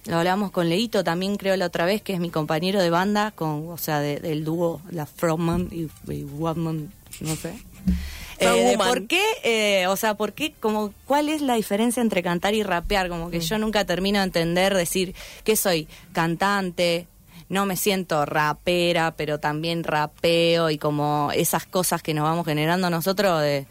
lo 0.07 0.17
hablamos 0.17 0.51
con 0.51 0.69
Leito 0.69 1.05
también 1.05 1.37
creo 1.37 1.57
la 1.57 1.67
otra 1.67 1.87
vez, 1.87 2.03
que 2.03 2.13
es 2.13 2.21
mi 2.21 2.31
compañero 2.31 2.83
de 2.83 2.91
banda, 2.91 3.31
con, 3.31 3.69
o 3.69 3.79
sea, 3.79 4.01
del 4.01 4.45
dúo, 4.45 4.83
la 4.91 5.07
Frogman 5.07 5.69
y, 5.71 5.89
y 6.13 6.25
Woman, 6.25 6.93
no 7.21 7.37
sé. 7.37 7.55
Eh, 8.41 8.77
¿Por 8.77 9.07
qué? 9.07 9.23
Eh, 9.43 9.87
o 9.89 9.97
sea, 9.97 10.15
¿por 10.15 10.33
qué? 10.33 10.53
Como, 10.61 10.93
¿Cuál 11.07 11.29
es 11.29 11.43
la 11.43 11.55
diferencia 11.55 12.01
entre 12.01 12.23
cantar 12.23 12.55
y 12.55 12.63
rapear? 12.63 13.09
Como 13.09 13.31
que 13.31 13.39
mm. 13.39 13.43
yo 13.43 13.59
nunca 13.59 13.85
termino 13.85 14.19
de 14.19 14.25
entender, 14.25 14.75
decir 14.75 15.15
que 15.45 15.57
soy 15.57 15.89
cantante, 16.13 17.07
no 17.49 17.67
me 17.67 17.77
siento 17.77 18.25
rapera, 18.27 19.15
pero 19.17 19.41
también 19.41 19.85
rapeo 19.85 20.71
y 20.71 20.79
como 20.79 21.31
esas 21.35 21.67
cosas 21.67 22.03
que 22.03 22.15
nos 22.15 22.25
vamos 22.25 22.45
generando 22.47 22.91
nosotros 22.91 23.41
de, 23.43 23.67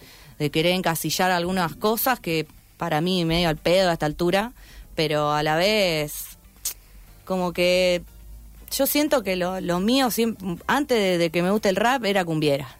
querer 0.52 0.74
encasillar 0.74 1.32
algunas 1.32 1.76
cosas 1.76 2.20
que 2.20 2.46
para 2.78 3.02
mí 3.02 3.26
medio 3.26 3.50
al 3.50 3.58
pedo 3.58 3.90
a 3.90 3.94
esta 3.94 4.06
altura, 4.06 4.54
pero 4.96 5.32
a 5.32 5.42
la 5.42 5.56
vez 5.56 6.38
como 7.26 7.54
que 7.54 8.04
yo 8.72 8.86
siento 8.86 9.24
que 9.24 9.36
lo, 9.36 9.62
lo 9.62 9.80
mío, 9.80 10.10
antes 10.68 10.98
de, 10.98 11.18
de, 11.18 11.30
que 11.30 11.42
me 11.42 11.52
guste 11.52 11.70
el 11.70 11.76
rap, 11.76 12.04
era 12.06 12.24
cumbiera. 12.26 12.78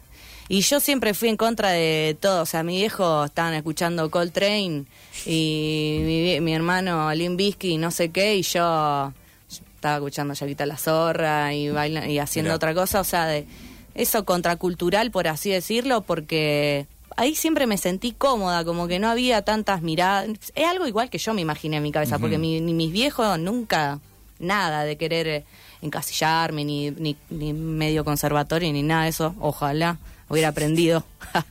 Y 0.48 0.62
yo 0.62 0.80
siempre 0.80 1.12
fui 1.12 1.28
en 1.28 1.36
contra 1.36 1.70
de 1.70 2.16
todo. 2.18 2.42
O 2.42 2.46
sea, 2.46 2.62
mi 2.62 2.76
viejo 2.76 3.24
estaban 3.24 3.54
escuchando 3.54 4.10
Coltrane 4.10 4.84
y 5.26 6.38
mi, 6.40 6.54
hermano 6.54 7.12
Lynn 7.12 7.36
y 7.38 7.76
no 7.76 7.90
sé 7.90 8.10
qué, 8.10 8.36
y 8.36 8.42
yo 8.42 9.12
estaba 9.48 9.96
escuchando 9.96 10.34
Yarita 10.34 10.64
la 10.64 10.76
Zorra 10.76 11.54
y, 11.54 11.68
baila, 11.68 12.08
y 12.08 12.18
haciendo 12.18 12.54
otra 12.54 12.74
cosa. 12.74 13.00
O 13.00 13.04
sea, 13.04 13.26
de 13.26 13.46
eso 13.94 14.24
contracultural, 14.24 15.10
por 15.10 15.28
así 15.28 15.50
decirlo, 15.50 16.00
porque 16.00 16.86
ahí 17.16 17.34
siempre 17.34 17.66
me 17.66 17.76
sentí 17.76 18.12
cómoda, 18.12 18.64
como 18.64 18.88
que 18.88 18.98
no 18.98 19.08
había 19.08 19.42
tantas 19.42 19.82
miradas. 19.82 20.28
Es 20.54 20.66
algo 20.66 20.86
igual 20.86 21.10
que 21.10 21.18
yo 21.18 21.34
me 21.34 21.42
imaginé 21.42 21.76
en 21.76 21.82
mi 21.82 21.92
cabeza, 21.92 22.18
porque 22.18 22.38
mi, 22.38 22.60
mis 22.62 22.90
viejos 22.90 23.38
nunca 23.38 24.00
nada 24.38 24.84
de 24.84 24.96
querer 24.96 25.26
eh, 25.26 25.44
encasillarme, 25.82 26.64
ni, 26.64 26.90
ni, 26.92 27.16
ni 27.28 27.52
medio 27.52 28.04
conservatorio, 28.04 28.72
ni 28.72 28.82
nada 28.82 29.02
de 29.02 29.10
eso. 29.10 29.34
Ojalá 29.40 29.98
hubiera 30.28 30.48
aprendido. 30.48 31.04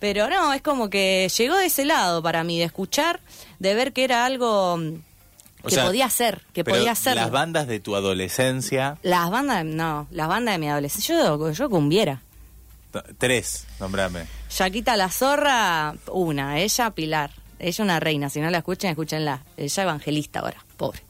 Pero 0.00 0.30
no, 0.30 0.52
es 0.54 0.62
como 0.62 0.88
que 0.88 1.30
llegó 1.36 1.56
de 1.56 1.66
ese 1.66 1.84
lado 1.84 2.22
para 2.22 2.42
mí, 2.42 2.58
de 2.58 2.64
escuchar, 2.64 3.20
de 3.58 3.74
ver 3.74 3.92
que 3.92 4.02
era 4.04 4.24
algo 4.24 4.78
mm, 4.78 4.94
O 5.62 5.68
que 5.68 5.74
sea, 5.74 5.84
podía 5.84 6.08
ser, 6.08 6.40
que 6.54 6.64
pero 6.64 6.78
podía 6.78 6.94
ser. 6.94 7.16
Las 7.16 7.30
bandas 7.30 7.66
de 7.66 7.80
tu 7.80 7.94
adolescencia, 7.94 8.96
Las 9.02 9.30
bandas, 9.30 9.64
no, 9.64 10.08
las 10.10 10.26
bandas 10.26 10.54
de 10.54 10.58
mi 10.58 10.70
adolescencia. 10.70 11.18
Yo, 11.18 11.52
yo 11.52 11.70
cumbiera. 11.70 12.22
tres, 13.18 13.66
nombrame. 13.78 14.24
Yaquita 14.56 14.96
la 14.96 15.10
zorra, 15.10 15.94
una. 16.10 16.58
Ella, 16.58 16.90
Pilar. 16.92 17.30
Ella 17.58 17.84
una 17.84 18.00
reina. 18.00 18.30
Si 18.30 18.40
no 18.40 18.48
la 18.48 18.58
escuchan, 18.58 18.90
escúchenla. 18.90 19.44
Ella 19.58 19.82
evangelista 19.82 20.40
ahora, 20.40 20.64
pobre. 20.78 21.02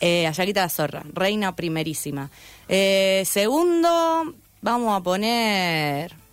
Eh, 0.00 0.26
a 0.26 0.32
Yaquita 0.32 0.62
la 0.62 0.70
zorra, 0.70 1.02
reina 1.12 1.54
primerísima. 1.54 2.30
Eh, 2.68 3.22
segundo, 3.26 4.34
vamos 4.62 4.98
a 4.98 5.02
poner 5.02 6.23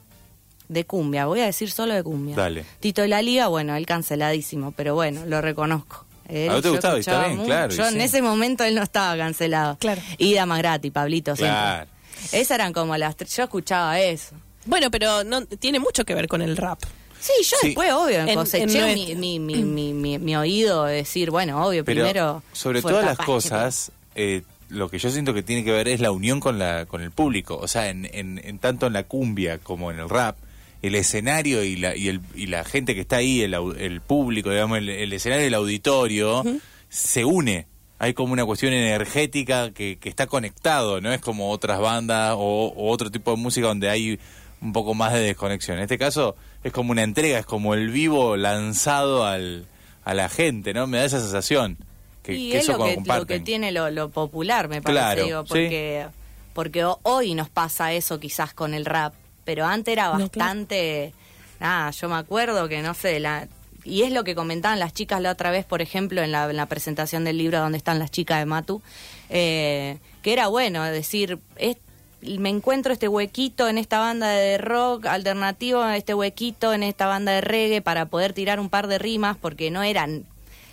de 0.71 0.85
cumbia. 0.85 1.25
Voy 1.25 1.41
a 1.41 1.45
decir 1.45 1.69
solo 1.71 1.93
de 1.93 2.03
cumbia. 2.03 2.35
Dale. 2.35 2.65
Tito 2.79 3.03
y 3.03 3.07
la 3.07 3.21
Liga, 3.21 3.47
bueno, 3.47 3.75
él 3.75 3.85
canceladísimo, 3.85 4.71
pero 4.71 4.95
bueno, 4.95 5.25
lo 5.25 5.41
reconozco. 5.41 6.05
Él, 6.29 6.49
A 6.49 6.53
vos 6.53 6.61
te 6.61 6.67
yo 6.69 6.71
gustaba, 6.73 6.97
está 6.97 7.27
bien, 7.27 7.43
claro, 7.43 7.73
Yo 7.73 7.85
en 7.87 7.93
sí. 7.95 7.99
ese 7.99 8.21
momento 8.21 8.63
él 8.63 8.73
no 8.75 8.83
estaba 8.83 9.17
cancelado. 9.17 9.77
Claro. 9.79 10.01
Y 10.17 10.33
Damas 10.33 10.59
Gratis, 10.59 10.91
Pablito, 10.91 11.33
Claro. 11.35 11.85
siempre. 12.17 12.39
Esas 12.41 12.55
eran 12.55 12.71
como 12.71 12.95
las 12.97 13.17
tres. 13.17 13.35
Yo 13.35 13.43
escuchaba 13.43 13.99
eso. 13.99 14.35
Bueno, 14.65 14.89
pero 14.91 15.23
no 15.25 15.45
tiene 15.45 15.79
mucho 15.79 16.05
que 16.05 16.13
ver 16.15 16.27
con 16.27 16.41
el 16.41 16.55
rap. 16.55 16.79
Sí, 17.19 17.33
yo 17.43 17.57
Sí. 17.59 17.67
después, 17.67 17.91
obvio, 17.91 18.19
En- 18.21 18.35
coseché 18.35 18.91
en 18.91 18.95
mi, 18.95 19.15
mi, 19.15 19.39
mi, 19.39 19.63
mi, 19.63 19.93
mi- 19.93 20.19
mi 20.19 20.35
oído 20.35 20.85
de 20.85 20.95
decir, 20.97 21.31
bueno, 21.31 21.65
obvio, 21.65 21.83
Pero 21.83 22.01
primero. 22.03 22.43
sobre 22.53 22.81
todas 22.81 23.03
las 23.05 23.17
cosas, 23.17 23.91
eh, 24.15 24.43
lo 24.69 24.89
que 24.89 24.99
yo 24.99 25.09
siento 25.09 25.33
que 25.33 25.43
tiene 25.43 25.63
que 25.65 25.71
ver 25.71 25.87
es 25.89 25.99
la 25.99 26.11
unión 26.11 26.39
con 26.39 26.57
la 26.57 26.85
con 26.85 27.01
el 27.01 27.11
público. 27.11 27.57
O 27.57 27.67
sea, 27.67 27.89
en, 27.89 28.09
en, 28.13 28.39
en 28.43 28.57
tanto 28.57 28.87
en 28.87 28.93
la 28.93 29.03
cumbia 29.03 29.57
como 29.57 29.91
en 29.91 29.99
el 29.99 30.07
rap, 30.09 30.37
el 30.81 30.95
escenario 30.95 31.63
y 31.63 31.75
la, 31.75 31.95
y 31.95 32.07
el, 32.07 32.21
y 32.35 32.47
la 32.47 32.63
gente 32.63 32.95
que 32.95 33.01
está 33.01 33.17
ahí, 33.17 33.41
el, 33.41 33.53
el 33.53 34.01
público, 34.01 34.49
digamos, 34.49 34.77
el, 34.79 34.89
el 34.89 35.13
escenario 35.13 35.43
del 35.45 35.53
auditorio, 35.53 36.43
se 36.89 37.23
une. 37.25 37.67
Hay 37.99 38.13
como 38.15 38.33
una 38.33 38.45
cuestión 38.45 38.73
energética 38.73 39.71
que, 39.71 39.97
que 39.99 40.09
está 40.09 40.25
conectado, 40.27 41.01
no 41.01 41.13
es 41.13 41.21
como 41.21 41.51
otras 41.51 41.79
bandas 41.79 42.33
o, 42.35 42.73
o 42.75 42.89
otro 42.89 43.11
tipo 43.11 43.31
de 43.31 43.37
música 43.37 43.67
donde 43.67 43.89
hay 43.89 44.19
un 44.59 44.73
poco 44.73 44.93
más 44.95 45.13
de 45.13 45.19
desconexión. 45.19 45.77
En 45.77 45.83
este 45.83 45.97
caso 45.99 46.35
es 46.63 46.71
como 46.71 46.91
una 46.91 47.03
entrega, 47.03 47.37
es 47.39 47.45
como 47.45 47.73
el 47.75 47.89
vivo 47.89 48.37
lanzado 48.37 49.25
al, 49.25 49.67
a 50.03 50.13
la 50.15 50.29
gente, 50.29 50.73
¿no? 50.73 50.87
Me 50.87 50.97
da 50.97 51.05
esa 51.05 51.19
sensación. 51.19 51.77
Que, 52.23 52.33
y 52.33 52.51
que 52.51 52.57
es 52.57 52.63
eso 52.63 52.73
lo 52.73 52.77
que, 52.79 52.83
lo 52.83 52.89
que 52.89 52.95
comparten. 52.95 53.43
tiene 53.43 53.71
lo, 53.71 53.89
lo 53.91 54.09
popular, 54.09 54.67
me 54.67 54.81
parece, 54.81 54.99
Claro, 55.03 55.23
digo, 55.25 55.41
sí. 55.41 55.47
porque, 55.49 56.05
porque 56.53 56.83
ho- 56.85 56.99
hoy 57.03 57.33
nos 57.35 57.49
pasa 57.49 57.93
eso 57.93 58.19
quizás 58.19 58.53
con 58.53 58.73
el 58.75 58.85
rap, 58.85 59.13
pero 59.45 59.65
antes 59.65 59.91
era 59.93 60.03
No, 60.05 60.11
claro. 60.29 60.29
bastante, 60.29 61.13
nada, 61.59 61.91
yo 61.91 62.09
me 62.09 62.15
acuerdo 62.15 62.67
que 62.69 62.81
no 62.81 62.93
sé, 62.93 63.19
la, 63.19 63.47
y 63.83 64.03
es 64.03 64.11
lo 64.11 64.23
que 64.23 64.35
comentaban 64.35 64.79
las 64.79 64.93
chicas 64.93 65.21
la 65.21 65.31
otra 65.31 65.51
vez, 65.51 65.65
por 65.65 65.81
ejemplo, 65.81 66.21
en 66.21 66.31
la, 66.31 66.49
en 66.49 66.55
la 66.57 66.67
presentación 66.67 67.23
del 67.23 67.37
libro 67.37 67.59
donde 67.59 67.77
están 67.77 67.99
las 67.99 68.11
chicas 68.11 68.39
de 68.39 68.45
Matu, 68.45 68.81
eh, 69.29 69.97
que 70.21 70.33
era 70.33 70.47
bueno, 70.47 70.83
decir, 70.83 71.39
es- 71.55 71.77
me 72.21 72.49
encuentro 72.49 72.93
este 72.93 73.07
huequito 73.07 73.67
en 73.67 73.79
esta 73.79 73.97
banda 73.97 74.29
de 74.29 74.59
rock 74.59 75.07
alternativo, 75.07 75.83
este 75.87 76.13
huequito 76.13 76.71
en 76.73 76.83
esta 76.83 77.07
banda 77.07 77.31
de 77.31 77.41
reggae 77.41 77.81
para 77.81 78.05
poder 78.05 78.33
tirar 78.33 78.59
un 78.59 78.69
par 78.69 78.85
de 78.85 78.99
rimas, 78.99 79.37
porque 79.41 79.71
no 79.71 79.81
eran, 79.81 80.25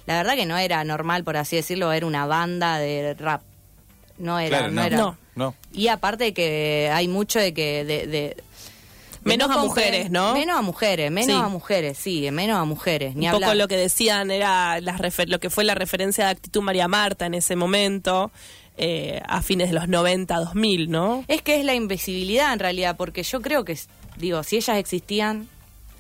la 0.05 0.19
verdad 0.19 0.35
que 0.35 0.45
no 0.45 0.59
era 0.59 0.85
normal, 0.85 1.25
por 1.25 1.39
así 1.39 1.57
decirlo, 1.57 1.91
era 1.93 2.05
una 2.07 2.27
banda 2.27 2.79
de 2.79 3.15
rap. 3.15 3.41
No 4.19 4.39
era, 4.39 4.59
Claro, 4.59 4.73
no, 4.73 4.81
no, 4.81 4.87
era. 4.87 4.97
No. 4.99 5.17
no. 5.37 5.55
Y 5.73 5.89
aparte 5.89 6.35
que 6.35 6.91
hay 6.93 7.09
mucho 7.09 7.39
de 7.39 7.55
que 7.55 7.85
de 7.87 8.37
Menos 9.29 9.49
no 9.49 9.55
a 9.61 9.65
mujeres, 9.65 10.11
¿no? 10.11 10.35
Menos 10.35 10.57
a 10.59 10.63
mujeres, 10.63 11.11
menos 11.11 11.37
Sí. 11.37 11.43
a 11.45 11.49
mujeres, 11.49 11.99
sí, 11.99 12.31
menos 12.31 12.59
a 12.59 12.65
mujeres. 12.65 13.15
Ni 13.15 13.27
un 13.29 13.33
poco 13.41 13.55
lo 13.55 13.69
que 13.69 13.77
decían 13.77 14.31
era 14.31 14.81
las 14.81 14.99
refer- 15.01 15.29
lo 15.29 15.39
que 15.41 15.51
fue 15.51 15.65
la 15.65 15.75
referencia 15.75 16.25
de 16.25 16.31
actitud 16.31 16.63
María 16.63 16.89
Marta 16.89 17.27
en 17.27 17.35
ese 17.35 17.55
momento, 17.57 18.31
eh, 18.77 19.21
a 19.27 19.43
fines 19.43 19.69
de 19.69 19.75
los 19.75 19.89
90, 19.89 20.37
2000, 20.39 20.91
¿no? 20.91 21.25
Es 21.29 21.43
que 21.43 21.59
es 21.59 21.65
la 21.65 21.75
invisibilidad 21.75 22.53
en 22.53 22.59
realidad, 22.61 22.97
porque 22.97 23.23
yo 23.23 23.41
creo 23.43 23.65
que, 23.65 23.77
digo, 24.17 24.43
si 24.43 24.57
ellas 24.57 24.77
existían, 24.79 25.49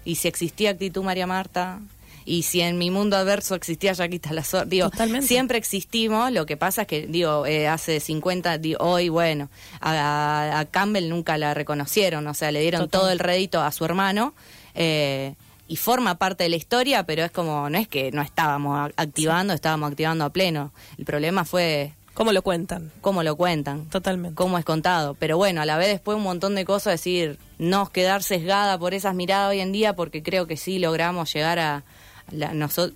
y 0.04 0.14
si 0.14 0.28
existía 0.28 0.70
Actitud 0.70 1.02
María 1.02 1.26
Marta, 1.26 1.80
y 2.28 2.42
si 2.42 2.60
en 2.60 2.78
mi 2.78 2.90
mundo 2.90 3.16
adverso 3.16 3.54
existía 3.54 3.92
Yaquita 3.92 4.32
la 4.32 4.44
Zorra, 4.44 4.64
digo, 4.66 4.90
Totalmente. 4.90 5.26
siempre 5.26 5.58
existimos, 5.58 6.30
lo 6.32 6.44
que 6.46 6.56
pasa 6.56 6.82
es 6.82 6.88
que, 6.88 7.06
digo, 7.06 7.46
eh, 7.46 7.66
hace 7.68 8.00
50, 8.00 8.58
di- 8.58 8.76
hoy, 8.78 9.08
bueno, 9.08 9.48
a, 9.80 10.58
a 10.60 10.64
Campbell 10.66 11.08
nunca 11.08 11.38
la 11.38 11.54
reconocieron, 11.54 12.26
o 12.26 12.34
sea, 12.34 12.52
le 12.52 12.60
dieron 12.60 12.82
Total. 12.82 13.00
todo 13.00 13.10
el 13.10 13.18
rédito 13.18 13.60
a 13.62 13.72
su 13.72 13.84
hermano, 13.84 14.34
eh, 14.74 15.34
y 15.66 15.76
forma 15.76 16.14
parte 16.16 16.44
de 16.44 16.48
la 16.50 16.56
historia, 16.56 17.04
pero 17.04 17.24
es 17.24 17.30
como, 17.30 17.68
no 17.68 17.76
es 17.78 17.88
que 17.88 18.10
no 18.12 18.22
estábamos 18.22 18.90
activando, 18.96 19.52
estábamos 19.52 19.90
activando 19.90 20.24
a 20.24 20.30
pleno. 20.30 20.72
El 20.96 21.04
problema 21.04 21.44
fue 21.44 21.92
¿Cómo 22.14 22.32
lo 22.32 22.40
cuentan? 22.42 22.90
cómo 23.02 23.22
lo 23.22 23.36
cuentan 23.36 23.84
Totalmente. 23.90 24.34
cómo 24.34 24.58
es 24.58 24.64
contado. 24.64 25.14
Pero 25.14 25.36
bueno, 25.36 25.60
a 25.60 25.66
la 25.66 25.76
vez 25.76 25.88
después 25.88 26.16
un 26.16 26.22
montón 26.24 26.54
de 26.54 26.64
cosas, 26.64 26.94
decir, 26.94 27.38
no 27.58 27.90
quedar 27.92 28.22
sesgada 28.22 28.78
por 28.78 28.94
esas 28.94 29.14
miradas 29.14 29.50
hoy 29.50 29.60
en 29.60 29.70
día, 29.72 29.94
porque 29.94 30.22
creo 30.22 30.46
que 30.46 30.56
sí 30.56 30.78
logramos 30.78 31.32
llegar 31.34 31.58
a, 31.58 31.84
la, 32.30 32.52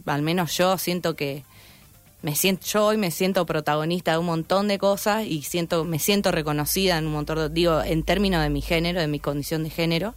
al 0.07 0.23
menos 0.23 0.57
yo 0.57 0.77
siento 0.79 1.17
que 1.17 1.45
me 2.23 2.37
siento 2.37 2.67
yo 2.67 2.87
hoy 2.87 2.97
me 2.97 3.11
siento 3.11 3.47
protagonista 3.47 4.12
de 4.12 4.19
un 4.19 4.27
montón 4.27 4.69
de 4.69 4.79
cosas 4.79 5.27
y 5.27 5.43
siento 5.43 5.85
me 5.85 5.99
siento 5.99 6.31
reconocida 6.31 6.99
en 6.99 7.07
un 7.07 7.12
montón 7.12 7.39
de, 7.39 7.49
digo 7.49 7.83
en 7.83 8.05
términos 8.05 8.43
de 8.43 8.51
mi 8.51 8.62
género 8.62 9.01
de 9.01 9.09
mi 9.09 9.19
condición 9.19 9.65
de 9.65 9.71
género 9.71 10.15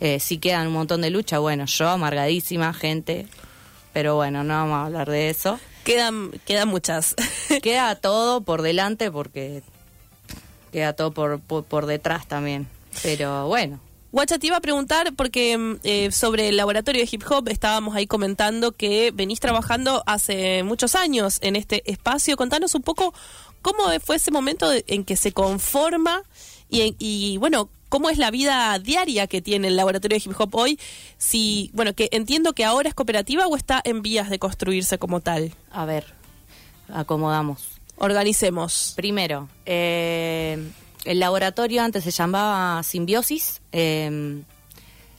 eh, 0.00 0.18
sí 0.18 0.38
quedan 0.38 0.68
un 0.68 0.72
montón 0.72 1.02
de 1.02 1.10
lucha 1.10 1.38
bueno 1.38 1.66
yo 1.66 1.88
amargadísima 1.88 2.72
gente 2.72 3.26
pero 3.92 4.16
bueno 4.16 4.44
no 4.44 4.54
vamos 4.54 4.76
a 4.76 4.86
hablar 4.86 5.10
de 5.10 5.28
eso 5.28 5.58
Quedan, 5.84 6.30
quedan 6.46 6.68
muchas. 6.68 7.16
queda 7.62 7.94
todo 7.96 8.42
por 8.42 8.62
delante 8.62 9.10
porque 9.10 9.62
queda 10.70 10.92
todo 10.92 11.10
por, 11.10 11.40
por, 11.40 11.64
por 11.64 11.86
detrás 11.86 12.26
también. 12.28 12.68
Pero 13.02 13.48
bueno, 13.48 13.80
Guacha, 14.12 14.38
te 14.38 14.46
iba 14.46 14.58
a 14.58 14.60
preguntar, 14.60 15.14
porque 15.16 15.56
mm, 15.56 15.76
eh, 15.84 16.12
sobre 16.12 16.48
el 16.48 16.58
laboratorio 16.58 17.00
de 17.00 17.08
hip 17.10 17.22
hop 17.30 17.48
estábamos 17.48 17.96
ahí 17.96 18.06
comentando 18.06 18.72
que 18.72 19.10
venís 19.10 19.40
trabajando 19.40 20.02
hace 20.04 20.62
muchos 20.64 20.94
años 20.94 21.38
en 21.40 21.56
este 21.56 21.90
espacio. 21.90 22.36
Contanos 22.36 22.74
un 22.74 22.82
poco 22.82 23.14
cómo 23.62 23.84
fue 24.04 24.16
ese 24.16 24.30
momento 24.30 24.70
en 24.86 25.04
que 25.04 25.16
se 25.16 25.32
conforma 25.32 26.22
y, 26.68 27.38
bueno, 27.38 27.70
cómo 27.88 28.10
es 28.10 28.18
la 28.18 28.30
vida 28.30 28.78
diaria 28.78 29.26
que 29.26 29.40
tiene 29.40 29.68
el 29.68 29.76
laboratorio 29.76 30.18
de 30.18 30.24
hip 30.24 30.38
hop 30.38 30.54
hoy. 30.56 30.78
Si, 31.16 31.70
bueno, 31.72 31.94
que 31.94 32.10
entiendo 32.12 32.52
que 32.52 32.66
ahora 32.66 32.90
es 32.90 32.94
cooperativa 32.94 33.46
o 33.46 33.56
está 33.56 33.80
en 33.82 34.02
vías 34.02 34.28
de 34.28 34.38
construirse 34.38 34.98
como 34.98 35.20
tal. 35.20 35.54
a 35.70 35.86
ver, 35.86 36.04
acomodamos. 36.92 37.80
Organicemos. 37.96 38.92
Primero, 38.94 39.48
eh, 39.64 40.58
el 41.04 41.20
laboratorio 41.20 41.82
antes 41.82 42.04
se 42.04 42.10
llamaba 42.10 42.82
Simbiosis. 42.82 43.60
eh, 43.72 44.42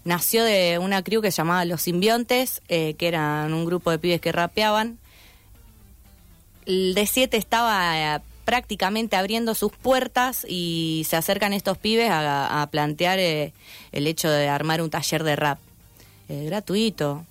nació 0.05 0.43
de 0.43 0.79
una 0.79 1.01
crew 1.03 1.21
que 1.21 1.31
se 1.31 1.37
llamaba 1.37 1.65
Los 1.65 1.83
Simbiontes, 1.83 2.61
eh, 2.67 2.95
que 2.95 3.07
eran 3.07 3.53
un 3.53 3.65
grupo 3.65 3.91
de 3.91 3.99
pibes 3.99 4.21
que 4.21 4.31
rapeaban. 4.31 4.97
El 6.65 6.95
D7 6.95 7.29
estaba 7.33 8.15
eh, 8.15 8.21
prácticamente 8.45 9.15
abriendo 9.15 9.55
sus 9.55 9.71
puertas 9.71 10.45
y 10.47 11.05
se 11.07 11.15
acercan 11.15 11.53
estos 11.53 11.77
pibes 11.77 12.09
a, 12.09 12.61
a 12.61 12.67
plantear 12.67 13.19
eh, 13.19 13.53
el 13.91 14.07
hecho 14.07 14.29
de 14.29 14.49
armar 14.49 14.81
un 14.81 14.89
taller 14.89 15.23
de 15.23 15.35
rap 15.35 15.59
eh, 16.29 16.45
gratuito. 16.45 17.25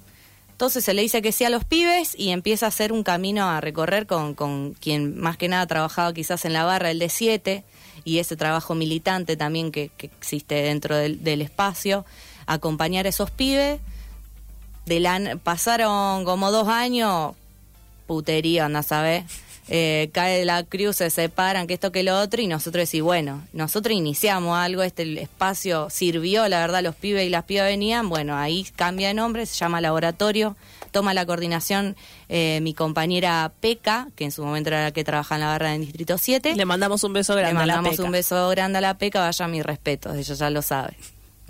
Entonces 0.53 0.85
se 0.85 0.95
le 0.95 1.03
dice 1.03 1.23
que 1.23 1.33
sí 1.33 1.45
a 1.45 1.51
los 1.51 1.65
pibes 1.65 2.15
y 2.17 2.31
empieza 2.31 2.67
a 2.67 2.69
hacer 2.69 2.93
un 2.93 3.03
camino 3.03 3.49
a 3.49 3.61
recorrer 3.61 4.07
con, 4.07 4.35
con 4.35 4.75
quien 4.75 5.19
más 5.19 5.37
que 5.37 5.49
nada 5.49 5.67
trabajaba 5.67 6.13
quizás 6.15 6.45
en 6.45 6.53
la 6.53 6.65
barra, 6.65 6.91
el 6.91 7.01
D7, 7.01 7.65
y 8.05 8.19
ese 8.19 8.37
trabajo 8.37 8.75
militante 8.75 9.37
también 9.37 9.73
que, 9.73 9.91
que 9.97 10.07
existe 10.07 10.55
dentro 10.57 10.97
del, 10.97 11.23
del 11.23 11.43
espacio, 11.43 12.05
acompañar 12.47 13.07
a 13.07 13.09
esos 13.09 13.31
pibes. 13.31 13.81
De 14.87 15.39
pasaron 15.43 16.25
como 16.25 16.51
dos 16.51 16.69
años, 16.69 17.35
putería, 18.07 18.65
anda 18.65 18.81
a 18.81 18.83
saber. 18.83 19.25
Eh, 19.69 20.11
cae 20.13 20.45
la 20.45 20.65
cruz, 20.65 20.97
se 20.97 21.09
separan, 21.09 21.69
que 21.69 21.75
esto 21.75 21.93
que 21.93 22.03
lo 22.03 22.19
otro, 22.19 22.43
y 22.43 22.49
nosotros 22.49 22.83
decimos, 22.83 23.07
bueno, 23.07 23.47
nosotros 23.53 23.97
iniciamos 23.97 24.59
algo, 24.59 24.83
este 24.83 25.23
espacio 25.23 25.89
sirvió, 25.89 26.49
la 26.49 26.59
verdad, 26.59 26.83
los 26.83 26.97
pibes 26.97 27.25
y 27.25 27.31
las 27.31 27.45
pibas 27.45 27.67
venían, 27.67 28.09
bueno, 28.09 28.37
ahí 28.37 28.67
cambia 28.75 29.09
de 29.09 29.15
nombre, 29.15 29.47
se 29.47 29.55
llama 29.55 29.81
laboratorio, 29.81 30.57
toma 30.93 31.15
la 31.15 31.27
coordinación 31.27 31.97
eh, 32.29 32.61
mi 32.63 32.75
compañera 32.75 33.51
Peca, 33.61 34.07
que 34.15 34.25
en 34.25 34.31
su 34.31 34.45
momento 34.45 34.69
era 34.69 34.85
la 34.85 34.91
que 34.93 35.03
trabajaba 35.03 35.37
en 35.37 35.41
la 35.41 35.47
barra 35.49 35.71
del 35.73 35.81
Distrito 35.81 36.19
7. 36.19 36.55
Le 36.55 36.65
mandamos 36.65 37.03
un 37.03 37.13
beso 37.13 37.35
Le 37.35 37.41
grande 37.41 37.63
a 37.63 37.67
la 37.67 37.75
mandamos 37.75 37.97
Peca. 37.97 38.05
un 38.05 38.13
beso 38.13 38.49
grande 38.51 38.79
a 38.79 38.81
la 38.81 38.99
Peca, 38.99 39.21
vaya 39.21 39.49
mis 39.49 39.65
respetos, 39.65 40.15
ella 40.17 40.35
ya 40.35 40.51
lo 40.51 40.63
sabe. 40.63 40.95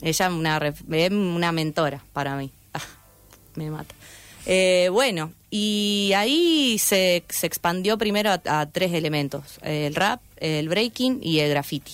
Ella 0.00 0.26
es 0.26 1.10
una, 1.12 1.52
mentora 1.52 2.02
para 2.14 2.36
mí. 2.36 2.50
Ah, 2.74 2.80
me 3.56 3.70
mata. 3.70 3.94
Eh, 4.46 4.88
bueno, 4.90 5.30
y 5.50 6.12
ahí 6.16 6.78
se, 6.78 7.22
se 7.28 7.46
expandió 7.46 7.98
primero 7.98 8.30
a, 8.30 8.40
a 8.46 8.66
tres 8.70 8.94
elementos, 8.94 9.58
el 9.60 9.94
rap, 9.94 10.22
el 10.38 10.70
breaking 10.70 11.20
y 11.22 11.40
el 11.40 11.50
graffiti. 11.50 11.92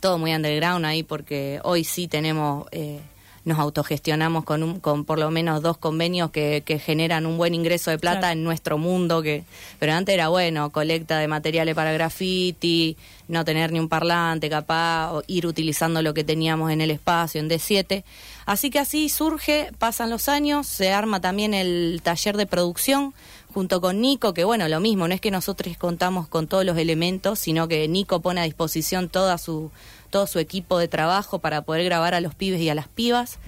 Todo 0.00 0.18
muy 0.18 0.34
underground 0.34 0.84
ahí 0.84 1.02
porque 1.02 1.60
hoy 1.62 1.84
sí 1.84 2.08
tenemos, 2.08 2.66
eh, 2.72 3.00
nos 3.48 3.58
autogestionamos 3.58 4.44
con, 4.44 4.62
un, 4.62 4.80
con 4.80 5.04
por 5.04 5.18
lo 5.18 5.30
menos 5.30 5.62
dos 5.62 5.76
convenios 5.76 6.30
que, 6.30 6.62
que 6.64 6.78
generan 6.78 7.26
un 7.26 7.36
buen 7.38 7.54
ingreso 7.54 7.90
de 7.90 7.98
plata 7.98 8.18
Claro. 8.20 8.32
en 8.32 8.44
nuestro 8.44 8.78
mundo, 8.78 9.22
que 9.22 9.44
pero 9.78 9.92
antes 9.92 10.14
era 10.14 10.28
bueno, 10.28 10.70
colecta 10.70 11.18
de 11.18 11.26
materiales 11.28 11.74
para 11.74 11.92
graffiti, 11.92 12.96
no 13.28 13.44
tener 13.44 13.72
ni 13.72 13.80
un 13.80 13.88
parlante 13.88 14.48
capaz, 14.48 15.12
o 15.12 15.22
ir 15.26 15.46
utilizando 15.46 16.00
lo 16.02 16.14
que 16.14 16.24
teníamos 16.24 16.70
en 16.70 16.80
el 16.80 16.90
espacio, 16.90 17.40
en 17.40 17.48
D7. 17.50 18.04
Así 18.46 18.70
que 18.70 18.78
así 18.78 19.08
surge, 19.08 19.70
pasan 19.78 20.10
los 20.10 20.28
años, 20.28 20.66
se 20.66 20.92
arma 20.92 21.20
también 21.20 21.52
el 21.54 22.00
taller 22.02 22.36
de 22.36 22.46
producción 22.46 23.14
junto 23.52 23.80
con 23.80 24.00
Nico, 24.00 24.34
que 24.34 24.44
bueno, 24.44 24.68
lo 24.68 24.78
mismo, 24.80 25.08
no 25.08 25.14
es 25.14 25.20
que 25.20 25.30
nosotros 25.30 25.76
contamos 25.76 26.28
con 26.28 26.46
todos 26.46 26.64
los 26.64 26.76
elementos, 26.78 27.38
sino 27.38 27.66
que 27.66 27.88
Nico 27.88 28.20
pone 28.20 28.40
a 28.40 28.44
disposición 28.44 29.08
toda 29.08 29.36
su, 29.38 29.70
todo 30.10 30.26
su 30.26 30.38
equipo 30.38 30.78
de 30.78 30.88
trabajo 30.88 31.38
para 31.38 31.62
poder 31.62 31.84
grabar 31.84 32.14
a 32.14 32.20
los 32.20 32.34
pibes 32.34 32.60
y 32.60 32.68
a 32.68 32.74
las 32.74 32.88
pibas. 32.88 33.38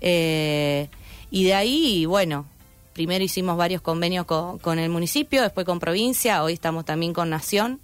Eh, 0.00 0.88
y 1.30 1.44
de 1.44 1.54
ahí, 1.54 2.06
bueno, 2.06 2.46
primero 2.92 3.24
hicimos 3.24 3.56
varios 3.56 3.82
convenios 3.82 4.26
con, 4.26 4.78
el 4.78 4.90
municipio, 4.90 5.42
después 5.42 5.64
con 5.66 5.80
provincia, 5.80 6.42
hoy 6.42 6.54
estamos 6.54 6.84
también 6.84 7.12
con 7.12 7.30
Nación, 7.30 7.80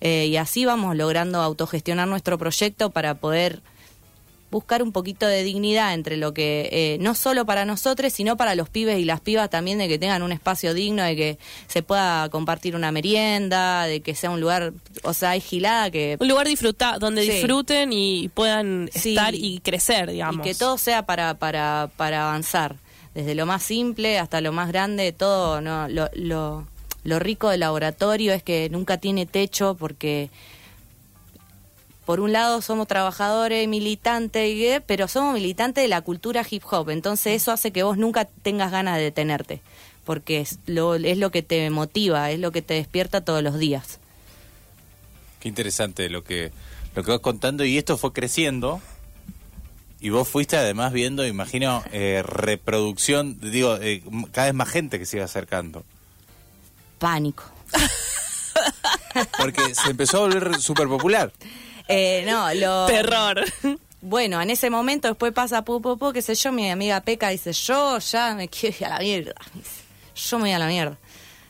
eh, 0.00 0.26
y 0.26 0.36
así 0.36 0.64
vamos 0.64 0.96
logrando 0.96 1.40
autogestionar 1.40 2.08
nuestro 2.08 2.38
proyecto 2.38 2.90
para 2.90 3.14
poder 3.14 3.62
buscar 4.50 4.82
un 4.82 4.92
poquito 4.92 5.26
de 5.26 5.42
dignidad 5.42 5.92
entre 5.94 6.16
lo 6.16 6.32
que, 6.32 6.68
eh, 6.72 6.98
no 7.00 7.14
solo 7.14 7.44
para 7.44 7.64
nosotros, 7.64 8.12
sino 8.12 8.36
para 8.36 8.54
los 8.54 8.68
pibes 8.68 8.98
y 8.98 9.04
las 9.04 9.20
pibas 9.20 9.50
también, 9.50 9.78
de 9.78 9.88
que 9.88 9.98
tengan 9.98 10.22
un 10.22 10.32
espacio 10.32 10.72
digno, 10.74 11.02
de 11.02 11.16
que 11.16 11.38
se 11.66 11.82
pueda 11.82 12.28
compartir 12.30 12.74
una 12.74 12.90
merienda, 12.92 13.84
de 13.84 14.00
que 14.00 14.14
sea 14.14 14.30
un 14.30 14.40
lugar, 14.40 14.72
o 15.02 15.12
sea, 15.12 15.30
hay 15.30 15.40
gilada 15.40 15.90
que... 15.90 16.16
Un 16.20 16.28
lugar 16.28 16.46
disfruta, 16.48 16.98
donde 16.98 17.22
Sí. 17.24 17.30
disfruten 17.32 17.92
y 17.92 18.28
puedan 18.28 18.88
Sí. 18.94 19.10
estar 19.10 19.34
y 19.34 19.60
crecer, 19.60 20.10
digamos. 20.10 20.46
Y 20.46 20.48
que 20.50 20.54
todo 20.54 20.78
sea 20.78 21.04
para, 21.04 21.34
para, 21.34 21.90
para 21.96 22.22
avanzar. 22.28 22.76
Desde 23.14 23.34
lo 23.34 23.46
más 23.46 23.62
simple 23.62 24.18
hasta 24.18 24.40
lo 24.40 24.52
más 24.52 24.68
grande, 24.68 25.12
todo, 25.12 25.60
¿no? 25.60 25.88
Lo, 25.88 26.08
lo, 26.14 26.66
lo 27.04 27.18
rico 27.18 27.48
del 27.50 27.60
laboratorio 27.60 28.32
es 28.32 28.42
que 28.42 28.68
nunca 28.70 28.98
tiene 28.98 29.26
techo 29.26 29.74
porque 29.78 30.30
por 32.08 32.20
un 32.20 32.32
lado 32.32 32.62
somos 32.62 32.88
trabajadores, 32.88 33.68
militantes, 33.68 34.80
pero 34.86 35.08
somos 35.08 35.34
militantes 35.34 35.84
de 35.84 35.88
la 35.88 36.00
cultura 36.00 36.42
hip 36.50 36.62
hop, 36.70 36.88
entonces 36.88 37.34
eso 37.34 37.52
hace 37.52 37.70
que 37.70 37.82
vos 37.82 37.98
nunca 37.98 38.24
tengas 38.24 38.72
ganas 38.72 38.96
de 38.96 39.02
detenerte, 39.02 39.60
porque 40.06 40.40
es 40.40 40.58
lo, 40.64 40.94
es 40.94 41.18
lo 41.18 41.30
que 41.30 41.42
te 41.42 41.68
motiva, 41.68 42.30
es 42.30 42.40
lo 42.40 42.50
que 42.50 42.62
te 42.62 42.72
despierta 42.72 43.26
todos 43.26 43.42
los 43.42 43.58
días. 43.58 44.00
Qué 45.38 45.50
interesante 45.50 46.08
lo 46.08 46.24
que, 46.24 46.50
lo 46.94 47.04
que 47.04 47.10
vas 47.10 47.20
contando. 47.20 47.62
Y 47.66 47.76
esto 47.76 47.98
fue 47.98 48.14
creciendo. 48.14 48.80
Y 50.00 50.08
vos 50.08 50.26
fuiste 50.26 50.56
además 50.56 50.94
viendo, 50.94 51.26
imagino, 51.26 51.84
eh, 51.92 52.22
reproducción, 52.24 53.38
digo, 53.38 53.76
eh, 53.82 54.02
cada 54.32 54.46
vez 54.46 54.54
más 54.54 54.70
gente 54.70 54.98
que 54.98 55.04
se 55.04 55.18
iba 55.18 55.26
acercando. 55.26 55.84
Pánico. 56.98 57.44
Porque 59.38 59.74
se 59.74 59.90
empezó 59.90 60.16
a 60.16 60.20
volver 60.20 60.58
súper 60.58 60.88
popular. 60.88 61.34
Eh, 61.88 62.24
no, 62.26 62.52
lo... 62.54 62.86
Terror. 62.86 63.44
Bueno, 64.00 64.40
en 64.40 64.50
ese 64.50 64.70
momento 64.70 65.08
después 65.08 65.32
pasa 65.32 65.64
pu, 65.64 65.80
pu, 65.82 65.98
pu, 65.98 66.12
qué 66.12 66.22
sé 66.22 66.34
yo, 66.36 66.52
mi 66.52 66.70
amiga 66.70 67.00
Peca 67.00 67.30
dice, 67.30 67.52
yo 67.52 67.98
ya 67.98 68.34
me 68.34 68.48
quiero 68.48 68.76
ir 68.78 68.84
a 68.86 68.88
la 68.90 68.98
mierda. 69.00 69.34
Yo 70.14 70.36
me 70.38 70.42
voy 70.44 70.52
a 70.52 70.58
la 70.58 70.66
mierda. 70.68 70.96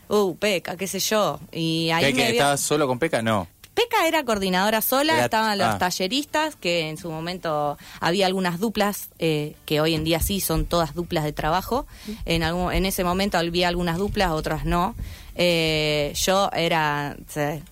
Uh, 0.09 0.35
Peca, 0.37 0.77
qué 0.77 0.87
sé 0.87 1.01
yo. 1.01 1.39
Y 1.53 1.91
ahí 1.91 2.07
¿Qué, 2.07 2.15
me 2.15 2.17
que 2.17 2.23
vio- 2.31 2.33
¿Estabas 2.41 2.61
solo 2.63 2.87
con 2.87 2.99
Peca? 2.99 3.21
No. 3.21 3.47
Peca 3.75 4.09
era 4.09 4.25
coordinadora 4.25 4.81
sola, 4.81 5.13
Era- 5.15 5.25
estaban 5.27 5.59
los 5.59 5.67
ah. 5.69 5.79
talleristas, 5.79 6.57
que 6.57 6.89
en 6.89 6.97
su 6.97 7.11
momento 7.11 7.77
había 8.01 8.27
algunas 8.27 8.59
duplas, 8.59 9.11
eh, 9.19 9.55
que 9.67 9.81
hoy 9.81 9.95
en 9.95 10.03
día 10.05 10.19
sí 10.21 10.41
son 10.41 10.65
todas 10.65 10.95
duplas 10.95 11.25
de 11.25 11.33
trabajo. 11.33 11.87
En, 12.25 12.43
algún, 12.43 12.73
en 12.73 12.87
ese 12.87 13.05
momento 13.05 13.37
había 13.39 13.69
algunas 13.69 13.99
duplas, 13.99 14.31
otras 14.31 14.65
no. 14.65 14.95
Eh, 15.37 16.13
yo 16.17 16.51
era, 16.55 17.15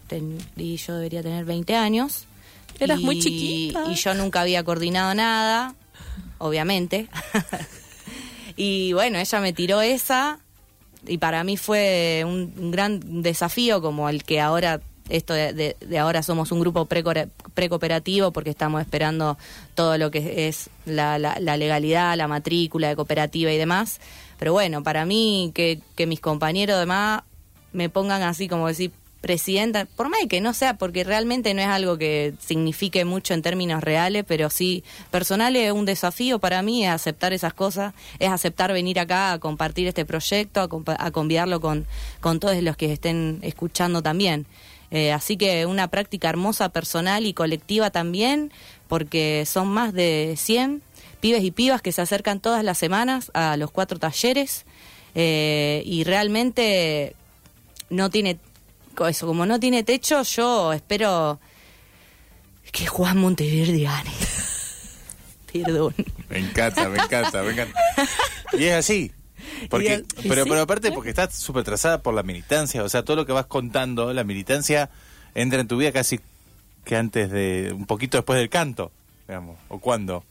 ten- 0.06 0.38
y 0.56 0.76
yo 0.76 0.94
debería 0.96 1.22
tener 1.22 1.44
20 1.44 1.74
años. 1.74 2.26
Eras 2.78 3.00
Y- 3.00 3.04
muy 3.04 3.18
chiquita. 3.20 3.84
Y 3.90 3.94
yo 3.94 4.14
nunca 4.14 4.40
había 4.42 4.62
coordinado 4.64 5.14
nada, 5.14 5.74
obviamente. 6.38 7.08
y 8.56 8.92
bueno, 8.92 9.18
ella 9.18 9.40
me 9.40 9.52
tiró 9.52 9.80
esa 9.80 10.38
y 11.06 11.18
para 11.18 11.44
mí 11.44 11.56
fue 11.56 12.22
un, 12.26 12.52
un 12.58 12.70
gran 12.70 13.22
desafío 13.22 13.80
como 13.80 14.08
el 14.08 14.24
que 14.24 14.40
ahora 14.40 14.80
esto 15.08 15.34
de, 15.34 15.52
de- 15.52 15.76
de 15.80 15.98
ahora 15.98 16.22
somos 16.24 16.50
un 16.50 16.58
grupo 16.60 16.86
precooperativo 16.86 18.32
porque 18.32 18.50
estamos 18.50 18.80
esperando 18.80 19.38
todo 19.76 19.98
lo 19.98 20.10
que 20.10 20.48
es 20.48 20.68
la, 20.84 21.18
la- 21.18 21.38
la 21.38 21.56
legalidad, 21.56 22.16
la 22.16 22.26
matrícula 22.28 22.88
de 22.88 22.96
cooperativa 22.96 23.52
y 23.52 23.56
demás. 23.58 24.00
Pero 24.38 24.52
bueno, 24.52 24.82
para 24.82 25.04
mí 25.06 25.52
que, 25.54 25.80
que 25.94 26.06
mis 26.06 26.20
compañeros 26.20 26.78
demás 26.80 27.22
me 27.72 27.88
pongan 27.88 28.22
así 28.22 28.48
como 28.48 28.66
decir 28.66 28.90
presidenta, 29.26 29.86
por 29.96 30.08
más 30.08 30.20
de 30.20 30.28
que 30.28 30.40
no 30.40 30.54
sea, 30.54 30.74
porque 30.74 31.02
realmente 31.02 31.52
no 31.52 31.60
es 31.60 31.66
algo 31.66 31.98
que 31.98 32.34
signifique 32.38 33.04
mucho 33.04 33.34
en 33.34 33.42
términos 33.42 33.82
reales, 33.82 34.24
pero 34.24 34.50
sí 34.50 34.84
personal 35.10 35.56
es 35.56 35.72
un 35.72 35.84
desafío 35.84 36.38
para 36.38 36.62
mí, 36.62 36.84
es 36.84 36.90
aceptar 36.92 37.32
esas 37.32 37.52
cosas, 37.52 37.92
es 38.20 38.30
aceptar 38.30 38.72
venir 38.72 39.00
acá 39.00 39.32
a 39.32 39.40
compartir 39.40 39.88
este 39.88 40.04
proyecto, 40.04 40.60
a, 40.60 40.68
compa- 40.68 40.94
a 40.96 41.10
convidarlo 41.10 41.60
con, 41.60 41.86
con 42.20 42.38
todos 42.38 42.62
los 42.62 42.76
que 42.76 42.92
estén 42.92 43.40
escuchando 43.42 44.00
también. 44.00 44.46
Eh, 44.92 45.10
así 45.10 45.36
que 45.36 45.66
una 45.66 45.88
práctica 45.88 46.28
hermosa, 46.28 46.68
personal 46.68 47.26
y 47.26 47.34
colectiva 47.34 47.90
también, 47.90 48.52
porque 48.86 49.42
son 49.44 49.66
más 49.66 49.92
de 49.92 50.34
100 50.36 50.82
pibes 51.20 51.42
y 51.42 51.50
pibas 51.50 51.82
que 51.82 51.90
se 51.90 52.00
acercan 52.00 52.38
todas 52.38 52.62
las 52.62 52.78
semanas 52.78 53.32
a 53.34 53.56
los 53.56 53.72
cuatro 53.72 53.98
talleres 53.98 54.64
eh, 55.16 55.82
y 55.84 56.04
realmente 56.04 57.14
no 57.90 58.10
tiene 58.10 58.38
eso 59.06 59.26
como 59.26 59.44
no 59.44 59.60
tiene 59.60 59.82
techo 59.82 60.22
yo 60.22 60.72
espero 60.72 61.40
que 62.72 62.86
Juan 62.86 63.18
Monteverde 63.18 63.82
gane 63.82 64.12
perdón 65.52 65.94
Me 66.28 66.38
encanta, 66.38 66.88
me 66.88 66.98
encanta, 66.98 67.42
me 67.42 67.52
encanta. 67.52 67.80
Y 68.52 68.64
es 68.64 68.74
así. 68.74 69.12
Porque, 69.70 70.04
pero, 70.22 70.44
sí, 70.44 70.48
pero 70.50 70.60
aparte 70.62 70.92
porque 70.92 71.10
estás 71.10 71.34
súper 71.34 71.64
trazada 71.64 72.02
por 72.02 72.14
la 72.14 72.22
militancia, 72.22 72.82
o 72.82 72.88
sea, 72.88 73.04
todo 73.04 73.16
lo 73.16 73.26
que 73.26 73.32
vas 73.32 73.46
contando, 73.46 74.12
la 74.12 74.24
militancia 74.24 74.90
entra 75.34 75.60
en 75.60 75.68
tu 75.68 75.76
vida 75.76 75.92
casi 75.92 76.20
que 76.84 76.96
antes 76.96 77.30
de, 77.30 77.72
un 77.74 77.86
poquito 77.86 78.18
después 78.18 78.38
del 78.38 78.48
canto, 78.48 78.90
digamos, 79.28 79.56
o 79.68 79.78
cuando. 79.78 80.24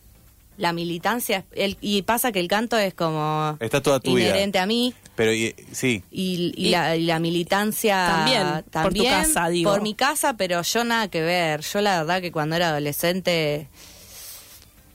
La 0.58 0.72
militancia 0.74 1.44
el, 1.52 1.78
y 1.82 2.02
pasa 2.04 2.32
que 2.32 2.40
el 2.40 2.48
canto 2.48 2.78
es 2.78 2.94
como 2.94 3.58
Está 3.60 3.82
toda 3.82 4.00
tu 4.00 4.14
vida. 4.16 4.30
inherente 4.30 4.58
a 4.60 4.66
mí 4.66 4.94
Pero 5.16 5.34
y- 5.34 5.54
sí, 5.74 6.04
y, 6.12 6.54
y 6.56 6.68
Y- 6.68 6.70
la, 6.72 6.96
y 6.96 7.04
la 7.04 7.20
militancia 7.20 8.08
También, 8.08 8.64
por 8.72 8.94
tu 8.94 9.04
casa, 9.04 9.50
digo. 9.50 9.72
por 9.72 9.82
mi 9.82 9.94
casa 9.96 10.36
pero 10.38 10.62
yo 10.62 10.84
nada 10.84 11.10
que 11.10 11.22
ver 11.22 11.62
yo 11.62 11.82
la 11.82 11.98
verdad 12.00 12.22
que 12.22 12.32
cuando 12.32 12.56
era 12.56 12.70
adolescente 12.70 13.68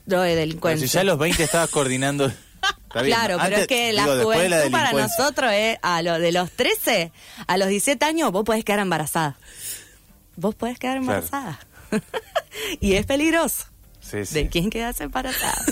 lo 0.07 0.21
de 0.21 0.29
pero 0.29 0.39
delincuencia 0.41 0.87
si 0.87 0.93
ya 0.93 1.01
a 1.01 1.03
los 1.03 1.17
20 1.19 1.43
estabas 1.43 1.69
coordinando... 1.69 2.31
Claro, 2.89 3.37
pero 3.41 3.55
es 3.55 3.67
que 3.67 3.93
la 3.93 4.03
digo, 4.03 4.23
juventud 4.25 4.49
la 4.49 4.69
para 4.69 4.91
nosotros 4.91 5.51
es 5.53 5.77
a 5.81 6.01
lo 6.01 6.19
de 6.19 6.31
los 6.33 6.51
13 6.51 7.11
a 7.47 7.57
los 7.57 7.69
17 7.69 8.03
años 8.05 8.31
vos 8.33 8.43
podés 8.43 8.65
quedar 8.65 8.79
embarazada. 8.81 9.37
Vos 10.35 10.55
podés 10.55 10.77
quedar 10.77 10.97
Claro. 11.01 11.21
embarazada. 11.23 11.59
y 12.81 12.93
es 12.95 13.05
peligroso. 13.05 13.65
Sí, 14.11 14.25
sí. 14.25 14.33
¿De 14.35 14.49
quién 14.49 14.69
quedas 14.69 14.99
embarazada? 14.99 15.63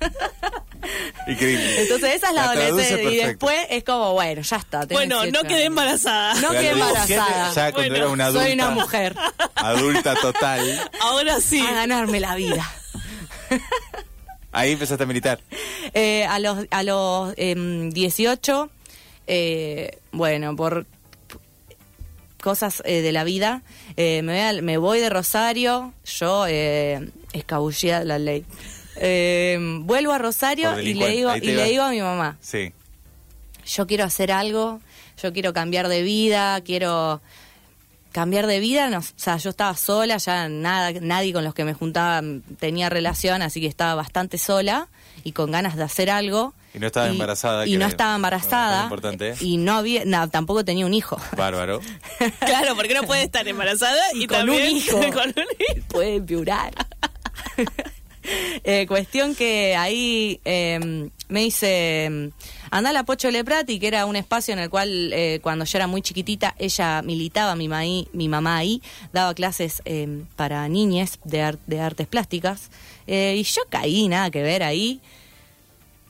Increíble. 1.26 1.82
Entonces 1.82 2.14
esa 2.14 2.28
es 2.28 2.34
la, 2.34 2.44
adolescencia 2.44 3.10
y 3.10 3.16
después 3.16 3.66
es 3.68 3.82
como, 3.82 4.12
bueno, 4.12 4.42
ya 4.42 4.56
está. 4.56 4.86
Bueno, 4.86 5.22
18 5.22 5.42
no 5.42 5.48
quedé 5.48 5.64
embarazada. 5.64 6.34
No 6.40 6.50
quedé 6.50 6.70
a 6.70 6.74
los 6.74 6.94
17 6.94 7.14
embarazada. 7.14 7.52
Ya 7.52 7.72
cuando 7.72 7.90
Bueno, 7.90 7.96
era 7.96 8.08
una 8.08 8.26
adulta. 8.26 8.44
Soy 8.44 8.52
una 8.54 8.70
mujer. 8.70 9.16
Adulta 9.56 10.14
total. 10.14 10.90
Ahora 11.02 11.40
sí. 11.40 11.60
A 11.60 11.72
ganarme 11.74 12.20
la 12.20 12.36
vida. 12.36 12.72
Ahí 14.52 14.72
empezaste 14.72 15.02
a 15.02 15.06
militar. 15.06 15.40
Eh, 15.94 16.24
a 16.26 16.38
los, 16.38 16.64
a 16.70 16.82
los 16.84 17.34
em, 17.36 17.90
18, 17.90 18.70
eh, 19.26 19.98
bueno, 20.12 20.54
por 20.56 20.86
cosas 22.40 22.82
eh, 22.86 23.02
de 23.02 23.12
la 23.12 23.24
vida, 23.24 23.62
eh, 23.96 24.22
me, 24.22 24.52
voy 24.52 24.62
me 24.62 24.78
voy 24.78 25.00
de 25.00 25.10
Rosario, 25.10 25.92
yo 26.04 26.46
eh, 26.48 27.10
escabullida 27.32 28.04
la 28.04 28.18
ley. 28.18 28.44
Eh, 28.96 29.58
vuelvo 29.82 30.12
a 30.12 30.18
Rosario 30.18 30.80
y 30.80 30.94
le 30.94 31.08
digo 31.10 31.34
y 31.36 31.40
le 31.40 31.64
digo 31.64 31.82
a 31.84 31.90
mi 31.90 32.00
mamá, 32.00 32.36
Sí. 32.40 32.72
yo 33.66 33.86
quiero 33.86 34.04
hacer 34.04 34.32
algo, 34.32 34.80
yo 35.22 35.32
quiero 35.32 35.52
cambiar 35.52 35.88
de 35.88 36.02
vida, 36.02 36.60
quiero 36.62 37.20
cambiar 38.10 38.46
de 38.48 38.58
vida, 38.58 38.88
no, 38.90 38.98
o 38.98 39.04
sea, 39.16 39.36
yo 39.36 39.50
estaba 39.50 39.76
sola, 39.76 40.16
ya 40.16 40.48
nada, 40.48 40.90
nadie 41.00 41.32
con 41.32 41.44
los 41.44 41.54
que 41.54 41.64
me 41.64 41.74
juntaba 41.74 42.26
tenía 42.58 42.88
relación, 42.88 43.42
así 43.42 43.60
que 43.60 43.66
estaba 43.68 43.94
bastante 43.94 44.38
sola 44.38 44.88
y 45.22 45.32
con 45.32 45.50
ganas 45.52 45.76
de 45.76 45.84
hacer 45.84 46.10
algo. 46.10 46.54
Y 46.74 46.78
no 46.80 46.86
estaba 46.88 47.08
embarazada, 47.08 47.66
Y 47.66 47.72
no 47.72 47.76
era- 47.78 47.88
estaba 47.88 48.16
embarazada. 48.16 48.82
importante. 48.84 49.34
Y 49.40 49.56
no 49.58 49.74
había, 49.76 50.04
no, 50.04 50.28
tampoco 50.28 50.64
tenía 50.64 50.86
un 50.86 50.94
hijo. 50.94 51.18
Bárbaro. 51.36 51.80
Claro, 52.40 52.74
porque 52.74 52.94
no 52.94 53.02
puede 53.04 53.22
estar 53.24 53.46
embarazada 53.46 54.00
y, 54.14 54.26
con 54.26 54.38
también 54.38 54.62
un 54.64 54.76
hijo. 54.76 54.96
con 55.12 55.28
un 55.28 55.76
hijo. 55.76 55.86
Puede 55.88 56.16
empeorar. 56.16 56.72
Eh, 58.64 58.84
cuestión 58.86 59.34
que 59.34 59.74
ahí 59.74 60.38
eh, 60.44 61.08
me 61.28 61.40
dice, 61.40 62.30
anda 62.70 62.90
a 62.90 62.92
la 62.92 63.04
Pocho 63.04 63.30
Leprati, 63.30 63.78
que 63.78 63.86
era 63.86 64.04
un 64.04 64.16
espacio 64.16 64.52
en 64.52 64.58
el 64.58 64.68
cual 64.68 65.12
eh, 65.14 65.38
cuando 65.42 65.64
yo 65.64 65.78
era 65.78 65.86
muy 65.86 66.02
chiquitita, 66.02 66.54
ella 66.58 67.00
militaba, 67.00 67.54
mi, 67.54 67.68
maí- 67.68 68.06
mi 68.12 68.28
mamá 68.28 68.58
ahí, 68.58 68.82
daba 69.14 69.32
clases 69.32 69.80
eh, 69.86 70.24
para 70.36 70.68
niñes 70.68 71.20
de, 71.24 71.40
ar- 71.40 71.58
de 71.66 71.80
artes 71.80 72.06
plásticas. 72.06 72.70
Eh, 73.06 73.36
y 73.38 73.44
yo 73.44 73.62
caí, 73.70 74.08
nada 74.08 74.30
que 74.30 74.42
ver 74.42 74.62
ahí. 74.62 75.00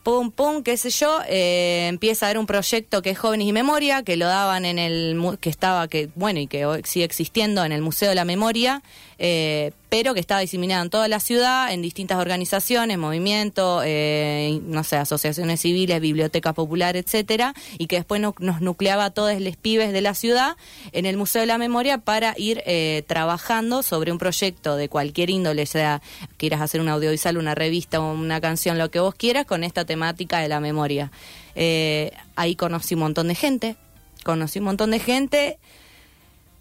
pum, 0.02 0.32
pum, 0.32 0.62
qué 0.64 0.76
sé 0.76 0.90
yo, 0.90 1.20
empieza 1.28 2.26
a 2.26 2.28
haber 2.30 2.38
un 2.38 2.46
proyecto 2.46 3.00
que 3.02 3.10
es 3.10 3.18
Jóvenes 3.18 3.46
y 3.46 3.52
Memoria, 3.52 4.02
que 4.02 4.16
lo 4.16 4.26
daban 4.26 4.64
en 4.64 4.78
el, 4.80 5.20
que 5.40 5.50
estaba, 5.50 5.86
que 5.86 6.08
bueno, 6.16 6.40
y 6.40 6.46
que 6.48 6.66
sigue 6.84 7.04
existiendo 7.04 7.62
en 7.64 7.70
el 7.72 7.82
Museo 7.82 8.08
de 8.08 8.14
la 8.16 8.24
Memoria, 8.24 8.82
eh, 9.18 9.72
pero 9.88 10.14
que 10.14 10.20
estaba 10.20 10.40
diseminado 10.40 10.82
en 10.84 10.90
toda 10.90 11.08
la 11.08 11.18
ciudad, 11.18 11.72
en 11.72 11.82
distintas 11.82 12.18
organizaciones, 12.18 12.98
movimientos, 12.98 13.82
eh, 13.86 14.60
no 14.64 14.84
sé, 14.84 14.96
asociaciones 14.96 15.60
civiles, 15.60 16.00
bibliotecas 16.00 16.54
populares, 16.54 17.04
etcétera, 17.06 17.54
y 17.78 17.86
que 17.86 17.96
después 17.96 18.20
no- 18.20 18.34
nos 18.38 18.60
nucleaba 18.60 19.06
a 19.06 19.10
todos 19.10 19.40
los 19.40 19.56
pibes 19.56 19.92
de 19.92 20.00
la 20.02 20.14
ciudad 20.14 20.56
en 20.92 21.06
el 21.06 21.16
Museo 21.16 21.40
de 21.40 21.46
la 21.46 21.58
Memoria 21.58 21.98
para 21.98 22.34
ir 22.36 22.62
eh, 22.66 23.02
trabajando 23.06 23.82
sobre 23.82 24.12
un 24.12 24.18
proyecto 24.18 24.76
de 24.76 24.88
cualquier 24.88 25.30
índole, 25.30 25.66
sea 25.66 26.00
quieras 26.36 26.60
hacer 26.60 26.80
un 26.80 26.88
audiovisual, 26.88 27.38
una 27.38 27.54
revista, 27.54 28.00
una 28.00 28.40
canción, 28.40 28.78
lo 28.78 28.90
que 28.90 29.00
vos 29.00 29.14
quieras, 29.14 29.46
con 29.46 29.64
esta 29.64 29.84
temática 29.84 30.38
de 30.38 30.48
la 30.48 30.60
memoria. 30.60 31.10
Eh, 31.54 32.12
ahí 32.36 32.54
conocí 32.56 32.94
un 32.94 33.00
montón 33.00 33.28
de 33.28 33.34
gente, 33.34 33.76
conocí 34.22 34.58
un 34.58 34.66
montón 34.66 34.90
de 34.90 35.00
gente. 35.00 35.58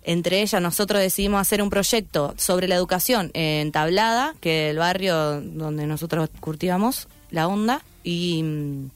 Entre 0.07 0.41
ellas 0.41 0.61
nosotros 0.61 1.01
decidimos 1.01 1.41
hacer 1.41 1.61
un 1.61 1.69
proyecto 1.69 2.33
sobre 2.37 2.69
la 2.69 2.75
educación 2.75 3.29
en 3.33 3.73
Tablada, 3.73 4.35
que 4.39 4.67
es 4.67 4.71
el 4.71 4.77
barrio 4.77 5.41
donde 5.41 5.85
nosotros 5.85 6.29
cultivamos 6.39 7.09
la 7.29 7.47
onda, 7.49 7.83
y 8.05 8.41
mm, 8.41 8.89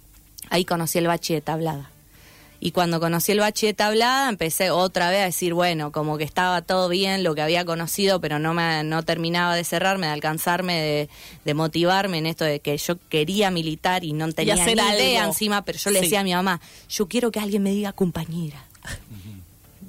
ahí 0.50 0.64
conocí 0.64 1.00
el 1.00 1.08
bachi 1.08 1.34
de 1.34 1.42
Tablada. 1.42 1.90
Y 2.64 2.72
cuando 2.72 3.00
conocí 3.02 3.32
el 3.34 3.40
bachi 3.40 3.66
de 3.66 3.74
tablada, 3.74 4.30
empecé 4.30 4.70
otra 4.70 5.10
vez 5.10 5.22
a 5.22 5.26
decir, 5.26 5.56
bueno, 5.56 5.92
como 5.92 6.20
que 6.20 6.24
estaba 6.24 6.62
todo 6.62 6.90
bien 6.90 7.24
lo 7.24 7.34
que 7.34 7.42
había 7.42 7.66
conocido, 7.66 8.22
pero 8.22 8.38
no 8.38 8.54
me 8.54 8.84
no 8.84 9.02
terminaba 9.04 9.56
de 9.56 9.64
cerrarme, 9.64 10.06
de 10.06 10.14
alcanzarme, 10.14 10.80
de, 10.80 11.10
de 11.44 11.54
motivarme 11.56 12.20
en 12.20 12.28
esto 12.28 12.46
de 12.46 12.60
que 12.60 12.78
yo 12.78 12.98
quería 13.10 13.50
militar 13.50 14.04
y 14.04 14.14
no 14.14 14.32
tenía 14.32 14.64
ni 14.64 14.74
idea 14.74 15.22
algo. 15.22 15.32
encima, 15.34 15.64
pero 15.66 15.80
yo 15.80 15.90
le 15.90 16.00
Sí. 16.00 16.06
decía 16.06 16.20
a 16.20 16.24
mi 16.24 16.34
mamá, 16.36 16.62
yo 16.88 17.08
quiero 17.08 17.32
que 17.32 17.40
alguien 17.40 17.64
me 17.64 17.72
diga 17.72 17.92
compañera. 17.94 18.64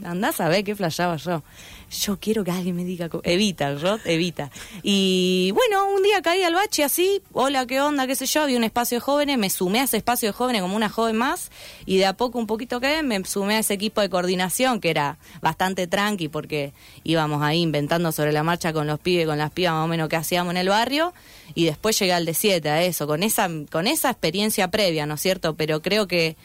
Andás 0.05 0.41
a 0.41 0.49
ver 0.49 0.65
qué 0.65 0.75
flashaba 0.75 1.17
yo. 1.17 1.43
Yo 1.91 2.19
quiero 2.19 2.43
que 2.43 2.51
alguien 2.51 2.75
me 2.75 2.85
diga, 2.85 3.11
evita, 3.23 3.75
yo, 3.75 3.99
evita. 4.05 4.51
Y 4.83 5.53
bueno, 5.55 5.91
un 5.95 6.03
día 6.03 6.23
caí 6.23 6.43
al 6.43 6.55
bache 6.55 6.85
así, 6.85 7.21
hola, 7.33 7.67
qué 7.67 7.81
onda, 7.81 8.07
qué 8.07 8.15
sé 8.15 8.25
yo, 8.27 8.43
había 8.43 8.57
un 8.57 8.65
espacio 8.65 8.97
de 8.97 9.01
jóvenes, 9.01 9.37
me 9.37 9.51
sumé 9.51 9.81
a 9.81 9.85
ese 9.85 9.99
espacio 9.99 10.31
de 10.31 10.33
jóvenes 10.33 10.63
como 10.63 10.75
una 10.75 10.89
joven 10.89 11.17
más 11.17 11.51
y 11.85 11.99
de 11.99 12.07
a 12.07 12.15
poco 12.15 12.39
un 12.39 12.47
poquito 12.47 12.81
que 12.81 13.03
me 13.03 13.23
sumé 13.25 13.57
a 13.57 13.59
ese 13.59 13.75
equipo 13.75 14.01
de 14.01 14.09
coordinación 14.09 14.81
que 14.81 14.89
era 14.89 15.19
bastante 15.43 15.87
tranqui 15.87 16.29
porque 16.29 16.73
íbamos 17.05 17.43
ahí 17.43 17.61
inventando 17.61 18.11
sobre 18.11 18.33
la 18.33 18.43
marcha 18.43 18.73
con 18.73 18.87
los 18.87 18.99
pibes, 18.99 19.27
con 19.27 19.37
las 19.37 19.51
pibas 19.51 19.75
más 19.75 19.85
o 19.85 19.89
menos 19.89 20.09
que 20.09 20.17
hacíamos 20.17 20.53
en 20.53 20.57
el 20.57 20.69
barrio 20.71 21.13
y 21.55 21.67
después 21.67 21.99
llegué 21.99 22.15
al 22.15 22.25
de 22.25 22.35
7 22.35 22.71
a 22.71 22.83
eso, 22.83 23.07
con 23.07 23.23
esa, 23.23 23.51
con 23.71 23.87
esa 23.87 24.11
experiencia 24.11 24.71
previa, 24.71 25.05
¿no 25.05 25.15
es 25.15 25.21
cierto? 25.21 25.55
Pero 25.57 25.83
creo 25.83 26.09
que, 26.09 26.37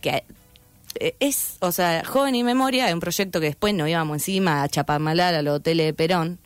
que 0.00 0.24
es, 0.94 1.56
o 1.60 1.72
sea, 1.72 2.02
Joven 2.04 2.34
y 2.34 2.44
Memoria 2.44 2.88
es 2.88 2.94
un 2.94 3.00
proyecto 3.00 3.40
que 3.40 3.46
después 3.46 3.74
nos 3.74 3.88
íbamos 3.88 4.16
encima 4.16 4.62
a 4.62 4.68
Chapamalar, 4.68 5.34
a 5.34 5.42
los 5.42 5.56
hoteles 5.56 5.86
de 5.86 5.94
Perón, 5.94 6.38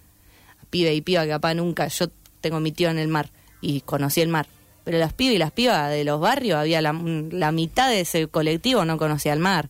pibe 0.70 0.94
y 0.94 1.00
piba 1.00 1.24
que 1.24 1.30
capaz 1.30 1.54
nunca, 1.54 1.88
yo 1.88 2.06
tengo 2.40 2.60
mi 2.60 2.72
tío 2.72 2.90
en 2.90 2.98
el 2.98 3.08
mar 3.08 3.30
y 3.60 3.80
conocí 3.80 4.20
el 4.20 4.28
mar, 4.28 4.46
pero 4.84 4.98
las 4.98 5.12
pibas 5.12 5.34
y 5.34 5.38
las 5.38 5.52
pibas 5.52 5.90
de 5.90 6.04
los 6.04 6.20
barrios, 6.20 6.58
había 6.58 6.80
la, 6.80 6.92
la 7.30 7.52
mitad 7.52 7.88
de 7.88 8.00
ese 8.00 8.28
colectivo 8.28 8.84
no 8.84 8.96
conocía 8.98 9.32
el 9.32 9.40
mar. 9.40 9.68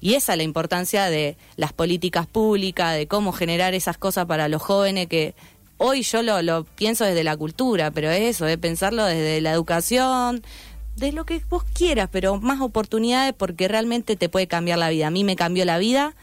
Y 0.00 0.14
esa 0.14 0.32
es 0.32 0.36
la 0.36 0.42
importancia 0.42 1.08
de 1.10 1.36
las 1.56 1.72
políticas 1.72 2.26
públicas, 2.26 2.94
de 2.94 3.08
cómo 3.08 3.32
generar 3.32 3.74
esas 3.74 3.96
cosas 3.96 4.26
para 4.26 4.48
los 4.48 4.62
jóvenes 4.62 5.08
que 5.08 5.34
hoy 5.78 6.02
yo 6.02 6.22
lo, 6.22 6.42
lo 6.42 6.64
pienso 6.64 7.04
desde 7.04 7.24
la 7.24 7.36
cultura, 7.36 7.90
pero 7.90 8.10
es 8.10 8.36
eso, 8.36 8.46
es 8.46 8.58
pensarlo 8.58 9.04
desde 9.04 9.40
la 9.40 9.52
educación, 9.52 10.42
de 10.96 11.12
lo 11.12 11.24
que 11.24 11.40
vos 11.48 11.64
quieras, 11.74 12.08
pero 12.10 12.40
más 12.40 12.60
oportunidades 12.60 13.34
porque 13.34 13.68
realmente 13.68 14.16
te 14.16 14.28
puede 14.28 14.46
cambiar 14.46 14.78
la 14.78 14.90
vida. 14.90 15.06
A 15.06 15.10
mí 15.10 15.24
me 15.24 15.36
cambió 15.36 15.64
la 15.64 15.78
vida 15.78 16.14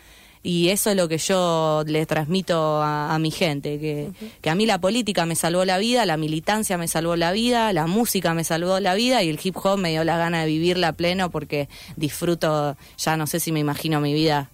y 0.42 0.70
eso 0.70 0.90
es 0.90 0.98
lo 0.98 1.08
que 1.08 1.18
yo 1.18 1.84
le 1.88 2.06
transmito 2.06 2.82
a, 2.82 3.16
a 3.16 3.20
mi 3.20 3.32
gente, 3.32 3.80
que, 3.80 4.10
que 4.42 4.50
a 4.50 4.56
mí 4.56 4.66
la 4.66 4.82
política 4.82 5.26
me 5.26 5.36
salvó 5.36 5.64
la 5.64 5.78
vida, 5.78 6.06
la 6.06 6.18
militancia 6.18 6.78
me 6.78 6.90
salvó 6.90 7.16
la 7.16 7.32
vida, 7.32 7.72
la 7.72 7.88
música 7.88 8.34
me 8.34 8.44
salvó 8.44 8.80
la 8.82 8.94
vida 8.94 9.24
y 9.24 9.30
el 9.30 9.40
hip 9.42 9.56
hop 9.64 9.78
me 9.78 9.92
dio 9.92 10.04
la 10.04 10.18
gana 10.18 10.42
de 10.42 10.48
vivirla 10.48 10.92
pleno 10.92 11.30
porque 11.30 11.70
disfruto, 11.96 12.76
ya 12.98 13.16
no 13.16 13.26
sé 13.26 13.40
si 13.40 13.54
me 13.54 13.62
imagino 13.62 14.02
mi 14.02 14.14
vida 14.14 14.50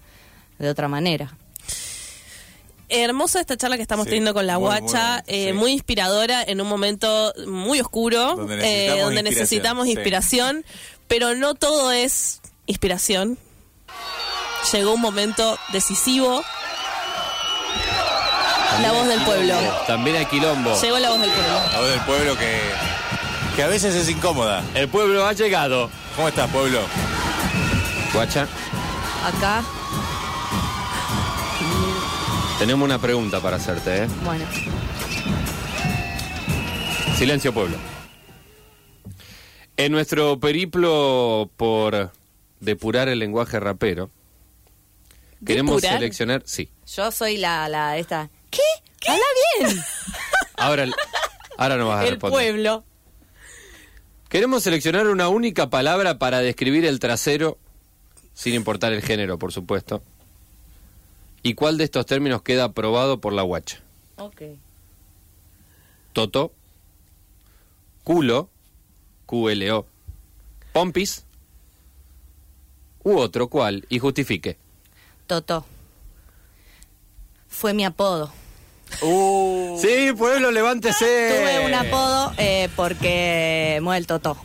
de 0.59 0.69
otra 0.69 0.87
manera. 0.87 1.35
Hermosa 2.89 3.39
esta 3.39 3.55
charla 3.57 3.75
que 3.77 3.81
estamos 3.83 4.05
Sí, 4.05 4.09
teniendo 4.09 4.33
con 4.33 4.47
la 4.47 4.57
muy, 4.57 4.67
guacha, 4.67 4.81
buena, 4.87 5.23
eh, 5.27 5.47
sí. 5.47 5.53
muy 5.53 5.71
inspiradora 5.73 6.43
en 6.43 6.59
un 6.61 6.67
momento 6.67 7.33
muy 7.47 7.79
oscuro, 7.79 8.35
Donde 8.35 8.55
eh, 8.55 8.57
necesitamos 8.59 9.03
donde 9.03 9.19
inspiración, 9.21 9.23
necesitamos 9.23 9.85
sí. 9.85 9.91
inspiración, 9.91 10.65
pero 11.07 11.35
no 11.35 11.55
todo 11.55 11.91
es 11.91 12.41
inspiración. 12.65 13.37
Llegó 14.73 14.93
un 14.93 15.01
momento 15.01 15.57
decisivo. 15.71 16.43
La 18.81 18.91
voz 18.91 19.07
del 19.07 19.19
pueblo. 19.21 19.55
También 19.87 20.15
hay 20.17 20.25
quilombo. 20.25 20.79
Llegó 20.79 20.99
la 20.99 21.09
voz 21.09 21.19
del 21.21 21.31
pueblo. 21.31 21.53
La 21.73 21.79
voz 21.79 21.89
del 21.89 21.99
pueblo 22.01 22.37
que, 22.37 22.59
que 23.55 23.63
a 23.63 23.67
veces 23.67 23.93
es 23.95 24.09
incómoda. 24.09 24.63
El 24.73 24.87
pueblo 24.87 25.25
ha 25.25 25.33
llegado. 25.33 25.89
¿Cómo 26.15 26.27
estás, 26.29 26.49
pueblo? 26.49 26.81
Guacha, 28.13 28.47
Acá, 29.25 29.63
tenemos 32.59 32.85
una 32.85 32.99
pregunta 32.99 33.39
para 33.41 33.55
hacerte, 33.57 34.03
¿eh? 34.03 34.07
bueno, 34.23 34.45
Silencio, 37.17 37.53
pueblo. 37.53 37.77
En 39.77 39.91
nuestro 39.91 40.39
periplo 40.39 41.49
por 41.57 42.11
depurar 42.59 43.07
el 43.09 43.19
lenguaje 43.19 43.59
rapero, 43.59 44.09
queremos 45.45 45.77
¿Depurar? 45.81 45.99
seleccionar. 45.99 46.43
Sí. 46.45 46.69
yo 46.95 47.11
soy 47.11 47.37
la, 47.37 47.67
la 47.69 47.97
esta. 47.97 48.29
¿Qué? 48.49 48.61
Habla 49.07 49.23
bien. 49.59 49.83
Ahora, 50.57 50.85
ahora 51.57 51.77
no 51.77 51.87
vas 51.87 51.99
a 52.01 52.03
El 52.03 52.09
responder. 52.15 52.33
pueblo. 52.53 52.83
Queremos 54.27 54.61
seleccionar 54.63 55.07
una 55.07 55.29
única 55.29 55.69
palabra 55.69 56.19
para 56.19 56.39
describir 56.39 56.85
el 56.85 56.99
trasero, 56.99 57.57
sin 58.33 58.53
importar 58.55 58.91
el 58.91 59.01
género, 59.01 59.39
por 59.39 59.53
supuesto. 59.53 60.03
¿Y 61.43 61.53
cuál 61.53 61.77
de 61.77 61.85
estos 61.85 62.05
términos 62.05 62.41
queda 62.41 62.65
aprobado 62.65 63.19
por 63.21 63.33
la 63.33 63.41
guacha? 63.43 63.79
Ok. 64.17 64.41
Toto, 66.13 66.51
culo, 68.03 68.49
QLO, 69.25 69.85
pompis, 70.73 71.25
u 73.03 73.17
otro 73.17 73.47
cual, 73.47 73.85
y 73.89 73.99
justifique. 73.99 74.57
Toto. 75.27 75.65
Fue 77.47 77.73
mi 77.73 77.85
apodo. 77.85 78.31
Sí, 79.79 80.11
pueblo, 80.17 80.51
levántese. 80.51 81.05
Tuve 81.05 81.65
un 81.65 81.73
apodo 81.73 82.33
eh, 82.37 82.69
porque 82.75 83.79
mueve 83.83 83.99
el 83.99 84.07
Toto. 84.07 84.35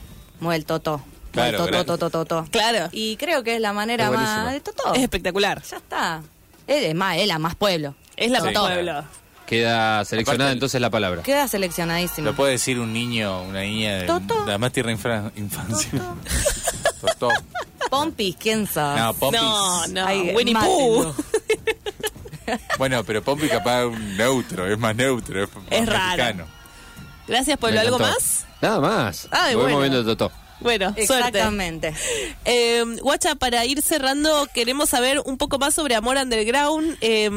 Mueve 0.40 0.57
el 0.57 0.66
Toto. 0.66 0.98
Mueve 1.33 1.48
el 1.50 1.57
Claro, 1.57 1.59
Toto, 1.59 1.68
claro. 1.70 1.85
Toto, 1.85 2.11
Toto. 2.11 2.48
Claro. 2.52 2.88
Y 2.92 3.16
creo 3.16 3.42
que 3.42 3.57
es 3.57 3.61
la 3.61 3.72
manera 3.72 4.04
Es 4.04 4.11
más 4.12 4.20
buenísimo. 4.46 4.52
de 4.52 4.61
Toto. 4.61 4.94
Es 4.94 5.02
espectacular. 5.02 5.62
Ya 5.62 5.78
está. 5.78 6.22
Es 6.66 6.94
más, 6.94 7.16
él 7.18 7.31
a 7.31 7.38
más 7.38 7.55
pueblo. 7.57 7.94
Es 8.16 8.31
la 8.31 8.40
Sí, 8.40 8.48
claro. 8.48 8.66
pueblo. 8.66 9.05
Queda 9.46 10.05
seleccionada 10.07 10.44
Aparte- 10.50 10.53
entonces 10.55 10.81
la 10.81 10.88
palabra. 10.90 11.22
Queda 11.22 11.46
seleccionadísimo. 11.48 12.24
Lo 12.27 12.35
puede 12.35 12.53
decir 12.53 12.81
un 12.81 12.92
niño, 12.94 13.42
una 13.42 13.61
niña 13.61 13.96
de 13.98 14.07
Toto. 14.07 14.46
la 14.46 14.57
más 14.57 14.72
tierna 14.72 14.92
infra- 14.92 15.31
infancia. 15.37 15.90
Toto. 17.00 17.29
Pompis, 17.90 18.37
¿quién 18.37 18.66
sabe? 18.66 19.00
No, 19.00 19.12
Pompis. 19.14 19.40
No, 19.40 19.87
no, 19.88 20.07
Ay, 20.07 20.33
Winnie 20.35 20.55
mátenlo. 20.55 21.12
Pooh. 21.14 21.14
Bueno, 22.79 23.03
pero 23.05 23.22
Pompis 23.22 23.50
capaz 23.50 23.81
es 23.85 23.87
un 23.87 24.16
neutro, 24.18 24.66
es 24.70 24.79
más 24.79 24.94
neutro, 24.94 25.44
es, 25.44 25.55
más 25.55 25.64
Es 25.70 25.87
raro. 25.87 26.16
mexicano. 26.16 26.44
Gracias, 27.27 27.59
pueblo. 27.59 27.81
Me 27.81 27.87
¿Algo 27.87 27.96
encantó. 27.96 28.14
más? 28.16 28.46
Nada 28.61 28.81
más. 28.81 29.29
Ay, 29.31 29.55
Voy 29.55 29.62
bueno. 29.62 29.77
moviendo 29.79 29.98
el 30.00 30.05
Bueno, 30.64 30.87
suerte. 30.94 31.03
Exactamente. 31.38 31.94
Eh, 32.44 32.83
Guacha, 33.03 33.37
para 33.37 33.64
ir 33.64 33.81
cerrando, 33.83 34.48
queremos 34.53 34.88
saber 34.88 35.20
un 35.24 35.37
poco 35.38 35.59
más 35.61 35.74
sobre 35.74 35.94
Amor 35.94 36.16
Underground. 36.16 36.96
Eh, 37.00 37.31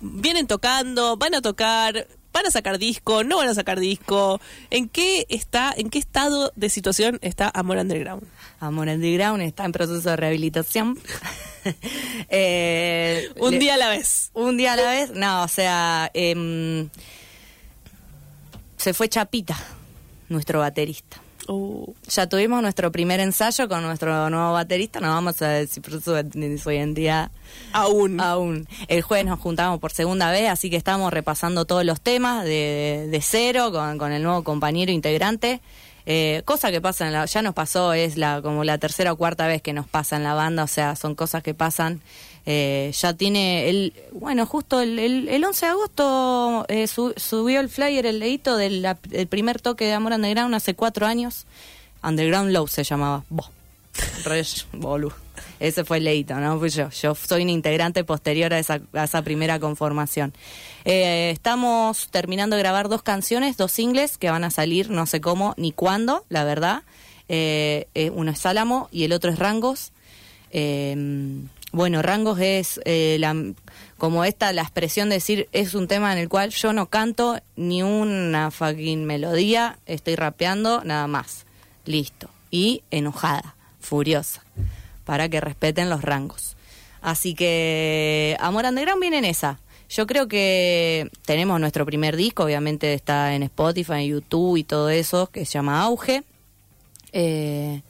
vienen 0.00 0.46
tocando, 0.46 1.16
van 1.16 1.34
a 1.34 1.40
tocar. 1.40 2.06
¿Van 2.32 2.46
a 2.46 2.50
sacar 2.50 2.78
disco? 2.78 3.22
¿No 3.22 3.36
van 3.36 3.48
a 3.48 3.54
sacar 3.54 3.78
disco? 3.78 4.40
¿En 4.70 4.88
qué 4.88 5.24
está, 5.28 5.72
en 5.76 5.88
qué 5.88 6.00
estado 6.00 6.52
de 6.56 6.68
situación 6.68 7.20
está 7.22 7.48
Amor 7.54 7.76
Underground? 7.78 8.24
Amor 8.58 8.88
Underground 8.88 9.40
está 9.40 9.64
en 9.64 9.70
proceso 9.70 10.10
de 10.10 10.16
rehabilitación. 10.16 10.98
Eh, 12.28 13.30
Un 13.38 13.52
le- 13.52 13.58
día 13.58 13.74
a 13.74 13.76
la 13.78 13.88
vez. 13.88 14.30
Un 14.34 14.56
día 14.58 14.74
a 14.74 14.76
la 14.76 14.90
vez, 14.90 15.10
no, 15.12 15.44
o 15.44 15.48
sea, 15.48 16.10
em, 16.12 16.90
se 18.76 18.92
fue 18.92 19.08
Chapita, 19.08 19.56
nuestro 20.28 20.58
baterista. 20.58 21.22
Uh, 21.46 21.92
Ya 22.08 22.26
tuvimos 22.26 22.62
nuestro 22.62 22.90
primer 22.90 23.20
ensayo 23.20 23.68
con 23.68 23.82
nuestro 23.82 24.30
nuevo 24.30 24.52
baterista, 24.52 25.00
no 25.00 25.08
vamos 25.08 25.42
a 25.42 25.48
decir 25.48 25.82
por 25.82 26.00
su, 26.00 26.58
su 26.62 26.70
identidad 26.70 27.30
aún. 27.72 28.20
aún. 28.20 28.68
El 28.88 29.02
jueves 29.02 29.26
nos 29.26 29.40
juntamos 29.40 29.78
por 29.78 29.92
segunda 29.92 30.30
vez, 30.30 30.48
así 30.48 30.70
que 30.70 30.76
estamos 30.76 31.12
repasando 31.12 31.64
todos 31.64 31.84
los 31.84 32.00
temas 32.00 32.44
de, 32.44 33.08
de 33.10 33.20
cero 33.20 33.70
con, 33.72 33.98
con 33.98 34.12
el 34.12 34.22
nuevo 34.22 34.42
compañero 34.42 34.92
integrante. 34.92 35.60
Eh, 36.06 36.42
cosa 36.44 36.70
que 36.70 36.80
pasa, 36.80 37.06
en 37.06 37.12
la, 37.14 37.24
ya 37.24 37.40
nos 37.42 37.54
pasó, 37.54 37.92
es 37.94 38.16
la 38.18 38.42
como 38.42 38.62
la 38.64 38.76
tercera 38.78 39.12
o 39.12 39.16
cuarta 39.16 39.46
vez 39.46 39.62
que 39.62 39.72
nos 39.72 39.86
pasa 39.88 40.16
en 40.16 40.22
la 40.24 40.34
banda, 40.34 40.64
o 40.64 40.66
sea, 40.66 40.96
son 40.96 41.14
cosas 41.14 41.42
que 41.42 41.54
pasan. 41.54 42.00
Eh, 42.46 42.92
ya 43.00 43.14
tiene, 43.14 43.70
el, 43.70 43.94
bueno, 44.12 44.44
justo 44.44 44.82
el, 44.82 44.98
el, 44.98 45.28
el 45.30 45.42
11 45.44 45.64
de 45.64 45.72
agosto 45.72 46.66
eh, 46.68 46.86
su- 46.88 47.14
subió 47.16 47.60
el 47.60 47.70
flyer, 47.70 48.04
el 48.04 48.18
leíto 48.18 48.56
del 48.58 48.86
primer 49.30 49.62
toque 49.62 49.86
de 49.86 49.94
Amor 49.94 50.12
Underground 50.12 50.54
hace 50.54 50.74
cuatro 50.74 51.06
años. 51.06 51.46
Underground 52.02 52.50
Low 52.52 52.68
se 52.68 52.84
llamaba. 52.84 53.24
Bo. 53.30 53.48
Re 54.24 54.44
bolu. 54.74 55.10
Ese 55.60 55.84
fue 55.84 55.98
el 55.98 56.04
leíto, 56.04 56.34
no 56.36 56.58
fui 56.58 56.70
yo. 56.70 56.90
Yo 56.90 57.14
soy 57.14 57.42
un 57.42 57.50
integrante 57.50 58.04
posterior 58.04 58.52
a 58.52 58.58
esa, 58.58 58.80
a 58.92 59.04
esa 59.04 59.22
primera 59.22 59.58
conformación. 59.58 60.32
Eh, 60.84 61.30
estamos 61.32 62.08
terminando 62.10 62.56
de 62.56 62.62
grabar 62.62 62.88
dos 62.88 63.02
canciones, 63.02 63.56
dos 63.56 63.72
singles 63.72 64.18
que 64.18 64.30
van 64.30 64.44
a 64.44 64.50
salir 64.50 64.90
no 64.90 65.06
sé 65.06 65.20
cómo 65.20 65.54
ni 65.56 65.72
cuándo, 65.72 66.24
la 66.28 66.44
verdad. 66.44 66.82
Eh, 67.28 67.88
eh, 67.94 68.10
uno 68.10 68.30
es 68.32 68.44
Álamo 68.44 68.88
y 68.92 69.04
el 69.04 69.12
otro 69.12 69.30
es 69.30 69.38
Rangos. 69.38 69.92
Eh, 70.50 71.46
bueno, 71.74 72.02
Rangos 72.02 72.38
es 72.38 72.80
eh, 72.84 73.16
la, 73.18 73.34
como 73.98 74.24
esta, 74.24 74.52
la 74.52 74.62
expresión 74.62 75.08
de 75.08 75.16
decir, 75.16 75.48
es 75.50 75.74
un 75.74 75.88
tema 75.88 76.12
en 76.12 76.20
el 76.20 76.28
cual 76.28 76.50
yo 76.50 76.72
no 76.72 76.86
canto 76.86 77.40
ni 77.56 77.82
una 77.82 78.52
fucking 78.52 79.04
melodía, 79.04 79.76
estoy 79.84 80.14
rapeando, 80.14 80.84
nada 80.84 81.08
más. 81.08 81.46
Listo. 81.84 82.30
Y 82.52 82.84
enojada, 82.92 83.56
furiosa, 83.80 84.43
para 85.04 85.28
que 85.28 85.40
respeten 85.40 85.90
los 85.90 86.02
rangos. 86.02 86.56
Así 87.02 87.34
que 87.34 88.36
Amor 88.40 88.64
Underground 88.64 89.00
viene 89.00 89.18
en 89.18 89.24
esa. 89.26 89.60
Yo 89.90 90.06
creo 90.06 90.26
que 90.26 91.10
tenemos 91.26 91.60
nuestro 91.60 91.84
primer 91.84 92.16
disco, 92.16 92.44
obviamente 92.44 92.94
está 92.94 93.34
en 93.34 93.42
Spotify, 93.44 93.92
en 94.04 94.06
YouTube 94.08 94.56
y 94.56 94.64
todo 94.64 94.88
eso, 94.90 95.26
que 95.30 95.44
se 95.44 95.52
llama 95.52 95.82
Auge. 95.82 96.22
Eh, 97.12 97.82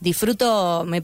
disfruto, 0.00 0.84
me, 0.86 1.02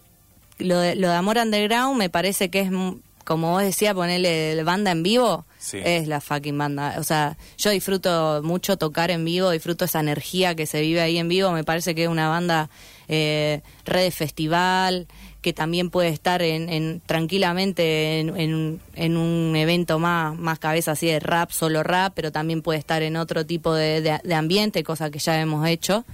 lo, 0.58 0.78
de, 0.78 0.94
lo 0.94 1.08
de 1.08 1.14
Amor 1.14 1.38
Underground 1.38 1.98
me 1.98 2.08
parece 2.08 2.50
que 2.50 2.60
es, 2.60 2.68
m- 2.68 2.96
como 3.24 3.50
vos 3.52 3.62
decías, 3.62 3.94
ponerle 3.94 4.62
banda 4.64 4.90
en 4.92 5.02
vivo, 5.02 5.44
Sí. 5.58 5.78
es 5.84 6.08
la 6.08 6.20
fucking 6.22 6.56
banda. 6.56 6.94
O 6.98 7.04
sea, 7.04 7.36
yo 7.58 7.70
disfruto 7.70 8.40
mucho 8.42 8.78
tocar 8.78 9.10
en 9.10 9.24
vivo, 9.24 9.50
disfruto 9.50 9.84
esa 9.84 10.00
energía 10.00 10.54
que 10.54 10.66
se 10.66 10.80
vive 10.80 11.00
ahí 11.02 11.18
en 11.18 11.28
vivo, 11.28 11.50
me 11.52 11.64
parece 11.64 11.94
que 11.94 12.04
es 12.04 12.08
una 12.08 12.28
banda 12.28 12.70
eh, 13.08 13.60
red 13.84 14.04
de 14.04 14.10
festival, 14.10 15.06
que 15.40 15.53
también 15.53 15.90
puede 15.90 16.09
estar 16.09 16.42
en, 16.42 16.68
en- 16.68 17.00
tranquilamente 17.07 18.20
en, 18.20 18.37
en 18.37 18.55
un- 18.55 18.81
en 18.94 19.16
un 19.16 19.57
evento 19.57 19.98
más, 19.98 20.37
más 20.38 20.59
cabeza 20.59 20.92
así 20.92 21.07
de 21.07 21.20
rap, 21.20 21.50
solo 21.50 21.83
rap, 21.83 22.12
pero 22.14 22.31
también 22.33 22.62
puede 22.62 22.79
estar 22.79 23.03
en 23.03 23.16
otro 23.16 23.46
tipo 23.46 23.74
de, 23.74 24.00
de- 24.03 24.20
de 24.22 24.35
ambiente, 24.35 24.83
cosa 24.85 25.11
que 25.11 25.18
ya 25.18 25.40
hemos 25.40 25.66
hecho. 25.66 26.05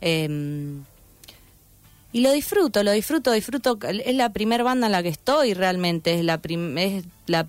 Eh, 0.00 0.78
y 2.14 2.20
lo 2.20 2.30
disfruto, 2.32 2.82
lo 2.82 2.92
disfruto, 2.92 3.32
disfruto. 3.32 3.78
Es 3.88 4.14
la 4.14 4.30
primer 4.32 4.62
banda 4.64 4.86
en 4.86 4.92
la 4.92 5.02
que 5.02 5.08
estoy 5.08 5.54
realmente, 5.54 6.14
es 6.18 6.24
la, 6.24 6.38
prim- 6.38 6.76
es 6.76 7.04
la 7.26 7.48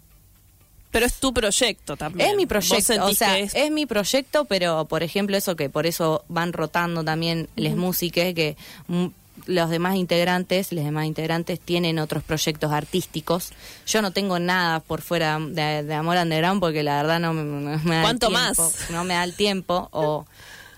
Pero 0.91 1.05
es 1.05 1.15
tu 1.15 1.33
proyecto 1.33 1.97
también. 1.97 2.29
es 2.29 2.35
mi 2.37 2.45
¿Vos 2.45 2.49
proyecto, 2.49 3.05
o 3.05 3.13
sea, 3.13 3.39
es... 3.39 3.53
es- 3.55 3.71
mi 3.71 3.85
proyecto, 3.85 4.45
pero 4.45 4.85
por 4.85 5.03
ejemplo 5.03 5.35
eso 5.35 5.57
que 5.57 5.69
por 5.69 5.85
eso 5.85 6.23
van 6.29 6.53
rotando 6.53 7.03
también 7.03 7.49
les 7.57 7.75
músicas, 7.75 8.33
que 8.33 8.55
mm, 8.87 9.07
los 9.45 9.69
demás 9.69 9.95
integrantes, 9.95 10.71
los 10.71 10.83
demás 10.83 11.05
integrantes 11.05 11.59
tienen 11.59 11.99
otros 11.99 12.23
proyectos 12.23 12.71
artísticos. 12.71 13.51
Yo 13.85 14.01
no 14.01 14.11
tengo 14.11 14.39
nada 14.39 14.79
por 14.79 15.01
fuera 15.01 15.39
de, 15.39 15.83
de 15.83 15.93
Amor 15.93 16.17
Underground 16.17 16.59
porque 16.59 16.83
la 16.83 17.01
verdad 17.01 17.19
no 17.19 17.33
me, 17.33 17.43
no 17.43 17.77
me 17.83 17.95
da 17.95 17.97
el 17.97 18.01
¿Cuánto 18.03 18.27
tiempo, 18.27 18.63
más? 18.63 18.89
No 18.89 19.03
me 19.03 19.13
da 19.15 19.23
el 19.23 19.35
tiempo 19.35 19.89
o 19.91 20.25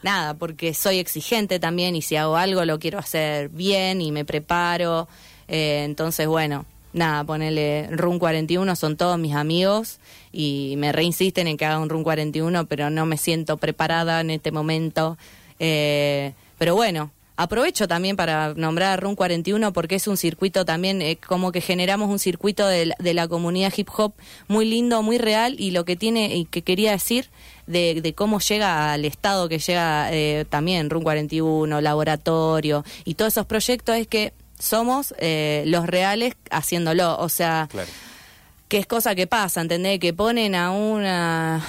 nada, 0.04 0.36
porque 0.36 0.74
soy 0.74 1.00
exigente 1.00 1.60
también 1.60 1.96
y 1.96 2.02
si 2.02 2.16
hago 2.16 2.38
algo 2.38 2.64
lo 2.64 2.80
quiero 2.80 3.00
hacer 3.00 3.50
bien 3.50 4.02
y 4.02 4.12
me 4.12 4.24
preparo. 4.24 5.08
Eh, 5.48 5.84
entonces, 5.84 6.28
bueno, 6.28 6.66
nada, 6.94 7.24
ponele 7.24 7.88
Run 7.92 8.20
41, 8.20 8.76
son 8.76 8.98
todos 8.98 9.18
mis 9.18 9.36
amigos 9.36 10.00
y 10.32 10.76
me 10.78 10.92
reinsisten 10.92 11.48
en 11.48 11.58
que 11.58 11.66
haga 11.66 11.80
un 11.80 11.90
Run 11.90 12.04
41, 12.04 12.66
pero 12.68 12.90
no 12.90 13.06
me 13.06 13.18
siento 13.18 13.58
preparada 13.58 14.22
en 14.22 14.30
este 14.30 14.52
momento. 14.52 15.18
Eh, 15.60 16.34
pero 16.58 16.76
bueno, 16.76 17.12
aprovecho 17.38 17.88
también 17.88 18.16
para 18.16 18.54
nombrar 18.56 18.94
a 18.94 18.98
Run 18.98 19.16
41 19.16 19.74
porque 19.74 19.96
es 19.96 20.08
un 20.08 20.18
circuito 20.18 20.64
también, 20.66 21.02
eh, 21.02 21.18
como 21.18 21.52
que 21.52 21.62
generamos 21.62 22.10
un 22.10 22.20
circuito 22.20 22.68
de 22.68 22.88
la, 22.88 22.96
de 23.00 23.14
la 23.14 23.28
comunidad 23.28 23.74
hip 23.76 23.90
hop 23.98 24.14
muy 24.48 24.66
lindo, 24.66 25.02
muy 25.04 25.18
real 25.18 25.56
y 25.60 25.72
lo 25.72 25.84
que 25.86 25.96
tiene 25.96 26.36
y 26.36 26.46
que 26.46 26.62
quería 26.62 26.92
decir 26.92 27.30
de, 27.68 28.00
de 28.02 28.14
cómo 28.14 28.40
llega 28.40 28.94
al 28.94 29.06
estado 29.06 29.50
que 29.50 29.60
llega 29.60 30.10
eh, 30.14 30.46
también 30.50 30.90
Run 30.90 31.04
41, 31.04 31.82
laboratorio 31.82 32.84
y 33.04 33.16
todos 33.16 33.34
esos 33.34 33.46
proyectos 33.46 33.96
es 33.98 34.08
que 34.08 34.34
somos 34.58 35.14
eh, 35.20 35.64
los 35.68 35.86
reales 35.88 36.36
haciéndolo, 36.50 37.18
o 37.20 37.28
sea, 37.28 37.68
Claro. 37.70 37.90
que 38.70 38.78
es 38.78 38.88
cosa 38.88 39.14
que 39.14 39.28
pasa, 39.28 39.60
¿entendés? 39.60 40.00
Que 40.00 40.14
ponen 40.14 40.56
a 40.56 40.72
una 40.72 41.62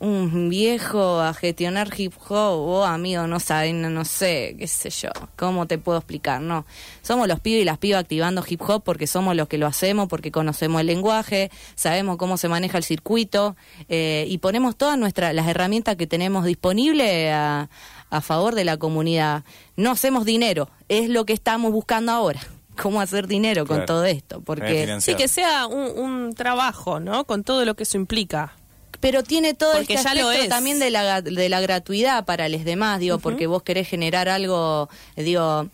un 0.00 0.48
viejo 0.48 1.20
a 1.20 1.34
gestionar 1.34 1.88
hip 1.96 2.12
hop, 2.28 2.58
oh 2.58 2.84
amigo, 2.84 3.26
no 3.26 3.40
saben, 3.40 3.82
no, 3.82 3.90
no 3.90 4.04
sé, 4.04 4.56
qué 4.58 4.66
sé 4.66 4.90
yo, 4.90 5.10
cómo 5.36 5.66
te 5.66 5.78
puedo 5.78 5.98
explicar, 5.98 6.40
no. 6.40 6.66
Somos 7.02 7.28
los 7.28 7.40
pibes 7.40 7.62
y 7.62 7.64
las 7.64 7.78
pibas 7.78 8.00
activando 8.00 8.44
hip 8.46 8.60
hop 8.62 8.82
porque 8.84 9.06
somos 9.06 9.36
los 9.36 9.48
que 9.48 9.58
lo 9.58 9.66
hacemos, 9.66 10.08
porque 10.08 10.30
conocemos 10.30 10.80
el 10.80 10.86
lenguaje, 10.86 11.50
sabemos 11.74 12.16
cómo 12.16 12.36
se 12.36 12.48
maneja 12.48 12.78
el 12.78 12.84
circuito 12.84 13.56
eh, 13.88 14.26
y 14.28 14.38
ponemos 14.38 14.76
todas 14.76 14.98
nuestras 14.98 15.34
las 15.34 15.48
herramientas 15.48 15.96
que 15.96 16.06
tenemos 16.06 16.44
disponibles 16.44 17.32
a, 17.32 17.68
a 18.10 18.20
favor 18.20 18.54
de 18.54 18.64
la 18.64 18.76
comunidad. 18.76 19.44
No 19.76 19.90
hacemos 19.90 20.24
dinero, 20.24 20.68
es 20.88 21.08
lo 21.08 21.24
que 21.24 21.32
estamos 21.32 21.72
buscando 21.72 22.12
ahora. 22.12 22.40
Cómo 22.82 23.00
hacer 23.00 23.26
dinero 23.26 23.66
con 23.66 23.86
todo 23.86 24.04
esto, 24.04 24.42
porque. 24.42 25.00
Sí, 25.00 25.14
que 25.14 25.28
sea 25.28 25.66
un, 25.66 25.98
un 25.98 26.34
trabajo, 26.34 27.00
¿no? 27.00 27.24
Con 27.24 27.42
todo 27.42 27.64
lo 27.64 27.74
que 27.74 27.84
eso 27.84 27.96
implica. 27.96 28.52
Pero 29.00 29.22
tiene 29.22 29.54
todo 29.54 29.72
Porque 29.74 29.94
este 29.94 30.04
ya 30.08 30.14
lo 30.14 30.28
aspecto 30.28 30.48
también 30.50 30.78
de 30.78 30.90
la, 30.90 31.20
de 31.22 31.48
la 31.48 31.60
gratuidad 31.60 32.24
para 32.24 32.48
los 32.48 32.64
demás, 32.64 33.00
digo, 33.00 33.18
porque 33.18 33.46
vos 33.46 33.62
querés 33.62 33.88
generar 33.88 34.28
algo, 34.28 34.88
digo, 35.16 35.68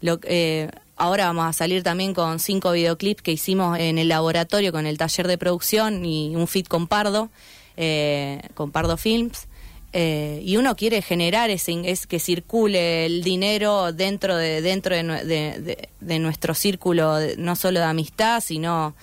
lo, 0.00 0.18
eh, 0.24 0.70
ahora 0.96 1.26
vamos 1.26 1.46
a 1.46 1.52
salir 1.52 1.82
también 1.82 2.14
con 2.14 2.38
cinco 2.38 2.72
videoclips 2.72 3.22
que 3.22 3.32
hicimos 3.32 3.78
en 3.78 3.98
el 3.98 4.08
laboratorio 4.08 4.72
con 4.72 4.86
el 4.86 4.98
taller 4.98 5.26
de 5.28 5.38
producción 5.38 6.04
y 6.04 6.34
un 6.36 6.46
fit 6.48 6.68
con 6.68 6.86
Pardo, 6.86 7.30
eh, 7.76 8.40
con 8.54 8.70
Pardo 8.70 8.96
Films. 8.96 9.46
eh, 9.92 10.42
y 10.44 10.56
uno 10.58 10.74
quiere 10.76 11.00
generar 11.00 11.48
ese 11.48 11.90
es 11.90 12.06
que 12.06 12.18
circule 12.18 13.06
el 13.06 13.22
dinero 13.22 13.92
dentro 13.92 14.36
de 14.36 14.60
dentro 14.60 14.94
de, 14.94 15.02
de- 15.24 15.60
de- 15.60 15.88
de 16.00 16.18
nuestro 16.18 16.52
círculo 16.54 17.14
de- 17.16 17.36
no 17.38 17.56
solo 17.56 17.78
de 17.80 17.86
amistad 17.86 18.42
sino 18.42 18.94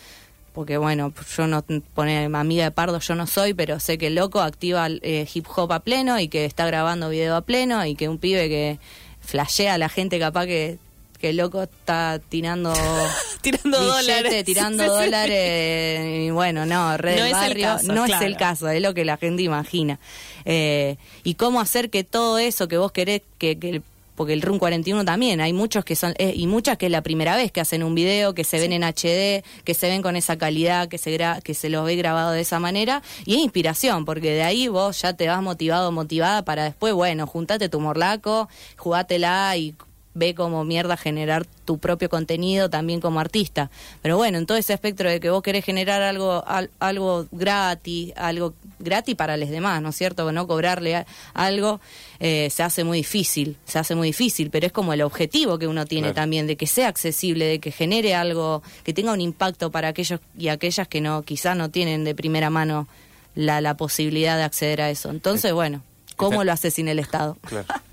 porque 0.53 0.77
bueno, 0.77 1.13
yo 1.35 1.47
no 1.47 1.63
pone 1.93 2.25
amiga 2.25 2.63
de 2.65 2.71
Pardo, 2.71 2.99
yo 2.99 3.15
no 3.15 3.27
soy, 3.27 3.53
pero 3.53 3.79
sé 3.79 3.97
que 3.97 4.07
el 4.07 4.15
loco 4.15 4.39
activa 4.41 4.87
eh, 4.89 5.27
hip 5.33 5.45
hop 5.55 5.71
a 5.73 5.79
pleno 5.79 6.19
y 6.19 6.27
que 6.27 6.45
está 6.45 6.65
grabando 6.65 7.09
video 7.09 7.35
a 7.35 7.41
pleno 7.41 7.85
y 7.85 7.95
que 7.95 8.07
un 8.09 8.17
pibe 8.19 8.47
que 8.49 8.79
flashea 9.21 9.73
a 9.73 9.77
la 9.77 9.89
gente 9.89 10.19
capaz 10.19 10.45
que, 10.45 10.77
que 11.19 11.29
el 11.29 11.37
loco 11.37 11.63
está 11.63 12.19
tirando 12.29 12.73
Tirando 13.41 13.79
billetes, 13.79 14.05
dólares. 14.05 14.45
tirando 14.45 14.83
Sí, 14.83 14.89
sí, 14.89 14.95
sí. 14.97 15.03
dólares 15.05 16.27
y 16.27 16.29
bueno, 16.31 16.65
no, 16.65 16.97
red 16.97 17.17
No 17.17 17.23
del 17.23 17.31
es 17.33 17.37
el 17.41 17.47
barrio, 17.49 17.65
caso, 17.65 17.93
no 17.93 18.05
es 18.05 18.21
el 18.21 18.37
caso, 18.37 18.69
es 18.69 18.81
lo 18.81 18.93
que 18.93 19.05
la 19.05 19.17
gente 19.17 19.41
imagina. 19.43 19.99
Eh, 20.45 20.97
y 21.23 21.33
cómo 21.35 21.59
hacer 21.61 21.89
que 21.89 22.03
todo 22.03 22.37
eso 22.37 22.67
que 22.67 22.77
vos 22.77 22.91
querés 22.91 23.21
que, 23.37 23.57
que 23.59 23.69
el- 23.69 23.83
porque 24.15 24.33
el 24.33 24.41
RUN 24.41 24.59
41 24.59 25.05
también, 25.05 25.41
hay 25.41 25.53
muchos 25.53 25.83
que 25.85 25.95
son, 25.95 26.13
eh, 26.17 26.33
y 26.35 26.47
muchas 26.47 26.77
que 26.77 26.85
es 26.87 26.91
la 26.91 27.01
primera 27.01 27.35
vez 27.35 27.51
que 27.51 27.61
hacen 27.61 27.83
un 27.83 27.95
video, 27.95 28.33
que 28.33 28.43
se 28.43 28.59
ven 28.59 28.71
en 28.73 28.83
HD, 28.83 29.43
que 29.63 29.73
se 29.73 29.87
ven 29.89 30.01
con 30.01 30.15
esa 30.15 30.37
calidad, 30.37 30.87
que 30.87 30.97
se 30.97 31.17
gra- 31.17 31.41
que 31.41 31.53
se 31.53 31.69
los 31.69 31.85
ve 31.85 31.95
grabado 31.95 32.31
de 32.31 32.41
esa 32.41 32.59
manera, 32.59 33.01
y 33.25 33.35
es 33.35 33.39
inspiración, 33.41 34.05
porque 34.05 34.31
de 34.31 34.43
ahí 34.43 34.67
vos 34.67 35.01
ya 35.01 35.13
te 35.13 35.27
vas 35.27 35.41
motivado, 35.41 35.91
motivada 35.91 36.43
para 36.45 36.63
después, 36.65 36.93
bueno, 36.93 37.27
juntate 37.27 37.69
tu 37.69 37.79
morlaco, 37.79 38.49
jugátela 38.77 39.55
y 39.57 39.75
ve 40.15 40.35
como 40.35 40.63
mierda 40.63 40.95
generar 40.97 41.45
tu 41.65 41.77
propio 41.79 42.09
contenido 42.09 42.69
también 42.69 43.01
como 43.01 43.19
artista. 43.19 43.71
Pero 44.01 44.15
bueno, 44.17 44.37
en 44.37 44.45
todo 44.45 44.57
ese 44.57 44.73
espectro 44.73 45.09
de 45.09 45.19
que 45.19 45.29
vos 45.29 45.41
querés 45.41 45.65
generar 45.65 46.01
algo 46.01 46.43
al- 46.47 46.69
algo 46.79 47.25
gratis, 47.31 48.13
algo 48.15 48.53
gratis 48.79 49.15
para 49.15 49.37
los 49.37 49.49
demás, 49.49 49.81
¿no 49.81 49.89
es 49.89 49.95
cierto? 49.95 50.31
No 50.31 50.45
cobrarle 50.47 50.95
a- 50.97 51.05
algo 51.33 51.79
eh, 52.19 52.49
se 52.51 52.63
hace 52.63 52.83
muy 52.83 52.99
difícil, 52.99 53.57
se 53.65 53.79
hace 53.79 53.95
muy 53.95 54.09
difícil, 54.09 54.49
pero 54.49 54.65
es 54.67 54.71
como 54.71 54.93
el 54.93 55.01
objetivo 55.01 55.57
que 55.59 55.67
uno 55.67 55.85
tiene 55.85 56.07
Claro. 56.09 56.15
también, 56.15 56.47
de 56.47 56.55
que 56.57 56.67
sea 56.67 56.87
accesible, 56.87 57.45
de 57.45 57.59
que 57.59 57.71
genere 57.71 58.15
algo, 58.15 58.61
que 58.83 58.93
tenga 58.93 59.11
un 59.13 59.21
impacto 59.21 59.71
para 59.71 59.89
aquellos 59.89 60.19
y 60.37 60.47
aquellas 60.49 60.87
que 60.87 61.01
no 61.01 61.23
quizás 61.23 61.57
no 61.57 61.69
tienen 61.69 62.03
de 62.03 62.15
primera 62.15 62.49
mano 62.49 62.87
la, 63.35 63.61
la 63.61 63.75
posibilidad 63.75 64.37
de 64.37 64.43
acceder 64.43 64.81
a 64.81 64.89
eso. 64.89 65.09
Entonces, 65.09 65.53
bueno, 65.53 65.81
¿cómo 66.15 66.43
lo 66.43 66.51
hace 66.51 66.69
sin 66.71 66.87
el 66.87 66.99
Estado? 66.99 67.35
Claro. 67.47 67.65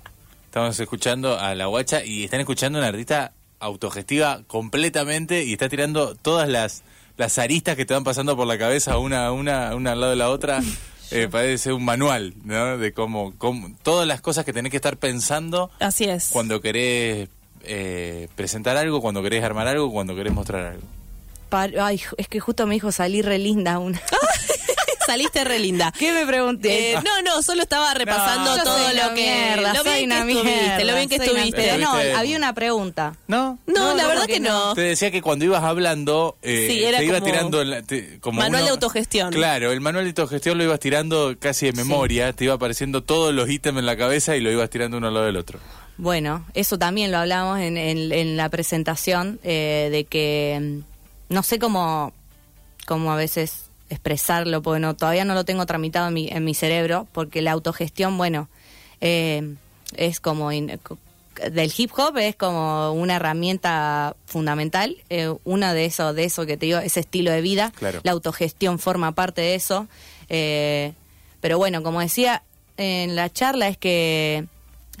Estamos 0.51 0.77
escuchando 0.81 1.39
a 1.39 1.55
la 1.55 1.67
guacha 1.67 2.03
y 2.03 2.25
están 2.25 2.41
escuchando 2.41 2.77
a 2.77 2.81
una 2.81 2.89
artista 2.89 3.31
autogestiva 3.61 4.41
completamente 4.47 5.45
y 5.45 5.53
está 5.53 5.69
tirando 5.69 6.13
todas 6.15 6.49
las, 6.49 6.83
las 7.15 7.37
aristas 7.37 7.77
que 7.77 7.85
te 7.85 7.93
van 7.93 8.03
pasando 8.03 8.35
por 8.35 8.45
la 8.45 8.57
cabeza 8.57 8.97
una, 8.97 9.31
una, 9.31 9.73
una 9.73 9.93
al 9.93 10.01
lado 10.01 10.09
de 10.11 10.17
la 10.17 10.29
otra. 10.29 10.61
Eh, 11.13 11.27
parece 11.29 11.73
un 11.73 11.83
manual, 11.83 12.33
¿no? 12.45 12.77
De 12.77 12.93
cómo, 12.93 13.33
cómo- 13.37 13.69
todas 13.83 14.07
las 14.07 14.21
cosas 14.21 14.45
que 14.45 14.53
tenés 14.53 14.71
que 14.71 14.77
estar 14.77 14.95
pensando 14.95 15.69
Así 15.81 16.05
es. 16.05 16.29
cuando 16.31 16.61
querés 16.61 17.27
eh, 17.63 18.29
presentar 18.35 18.77
algo, 18.77 19.01
cuando 19.01 19.21
querés 19.21 19.43
armar 19.43 19.67
algo, 19.67 19.91
cuando 19.91 20.15
querés 20.15 20.31
mostrar 20.31 20.65
algo. 20.67 20.83
Ay, 21.83 22.01
es 22.17 22.29
que 22.29 22.39
justo 22.39 22.65
me 22.65 22.75
dijo 22.75 22.93
salir 22.93 23.25
re 23.25 23.39
linda 23.39 23.77
una. 23.79 24.01
Saliste 25.05 25.43
re 25.43 25.59
linda. 25.59 25.91
¿Qué 25.97 26.11
me 26.13 26.25
pregunté? 26.25 26.93
Eh, 26.93 26.95
no, 27.03 27.21
no, 27.23 27.41
solo 27.41 27.63
estaba 27.63 27.93
repasando 27.93 28.55
todo 28.63 28.77
lo 28.93 29.13
que 29.15 29.21
mierda, 29.23 29.73
lo 29.73 29.83
bien 29.83 30.09
que 30.09 30.19
estuviste, 30.31 30.85
lo 30.85 30.95
bien 30.95 31.09
que 31.09 31.15
estuviste. 31.15 31.61
Pero 31.61 31.77
no, 31.77 31.93
había 32.17 32.37
una 32.37 32.53
pregunta. 32.53 33.15
¿No? 33.27 33.57
No, 33.67 33.73
No, 33.73 33.93
la 33.95 34.03
¿cómo 34.03 34.07
verdad 34.09 34.25
que 34.27 34.39
no. 34.39 34.73
Te 34.75 34.81
decía 34.81 35.11
que 35.11 35.21
cuando 35.21 35.45
ibas 35.45 35.63
hablando, 35.63 36.37
eh, 36.41 36.67
Sí, 36.69 36.83
era 36.83 36.99
te 36.99 37.05
iba 37.05 37.19
como 37.19 37.31
tirando 37.31 37.63
la- 37.63 37.81
te- 37.81 38.19
como 38.19 38.39
manual 38.39 38.61
uno- 38.61 38.65
de 38.65 38.71
autogestión. 38.71 39.31
Claro, 39.33 39.71
el 39.71 39.81
manual 39.81 40.05
de 40.05 40.09
autogestión 40.09 40.57
lo 40.57 40.63
ibas 40.63 40.79
tirando 40.79 41.35
casi 41.39 41.65
de 41.67 41.73
memoria, 41.73 42.33
te 42.33 42.45
iba 42.45 42.53
apareciendo 42.53 43.03
todos 43.03 43.33
los 43.33 43.49
ítems 43.49 43.79
en 43.79 43.85
la 43.85 43.97
cabeza 43.97 44.35
y 44.35 44.41
lo 44.41 44.51
ibas 44.51 44.69
tirando 44.69 44.97
uno 44.97 45.07
al 45.07 45.13
lado 45.13 45.25
del 45.25 45.37
otro. 45.37 45.59
Bueno, 45.97 46.45
eso 46.53 46.77
también 46.79 47.11
lo 47.11 47.17
hablamos 47.19 47.59
en, 47.59 47.77
en- 47.77 48.11
en 48.11 48.37
la 48.37 48.49
presentación, 48.49 49.39
eh, 49.43 49.89
de 49.91 50.05
que 50.05 50.57
mm, 51.29 51.33
no 51.33 51.43
sé 51.43 51.59
cómo, 51.59 52.13
cómo 52.87 53.11
a 53.11 53.15
veces 53.15 53.70
expresarlo, 53.91 54.61
porque 54.61 54.79
no, 54.79 54.95
todavía 54.95 55.25
no 55.25 55.33
lo 55.35 55.45
tengo 55.45 55.65
tramitado 55.65 56.07
en 56.07 56.13
mi, 56.13 56.27
en 56.29 56.43
mi 56.43 56.53
cerebro, 56.55 57.07
porque 57.11 57.41
la 57.41 57.51
autogestión, 57.51 58.17
bueno, 58.17 58.49
eh, 59.01 59.55
es 59.95 60.19
como... 60.19 60.51
in- 60.51 60.79
del 61.51 61.71
hip 61.75 61.91
hop 61.97 62.17
es 62.17 62.35
como 62.35 62.91
una 62.91 63.15
herramienta 63.15 64.15
fundamental, 64.25 64.97
eh, 65.09 65.33
una 65.45 65.73
de 65.73 65.85
eso, 65.85 66.13
de 66.13 66.25
eso 66.25 66.45
que 66.45 66.57
te 66.57 66.65
digo, 66.67 66.79
ese 66.79 66.99
estilo 66.99 67.31
de 67.31 67.41
vida, 67.41 67.71
Claro. 67.77 67.99
la 68.03 68.11
autogestión 68.11 68.79
forma 68.79 69.13
parte 69.13 69.41
de 69.41 69.55
eso, 69.55 69.87
eh, 70.29 70.93
pero 71.39 71.57
bueno, 71.57 71.81
como 71.83 71.99
decía 72.01 72.43
en 72.77 73.15
la 73.15 73.31
charla 73.31 73.69
es 73.69 73.77
que 73.77 74.45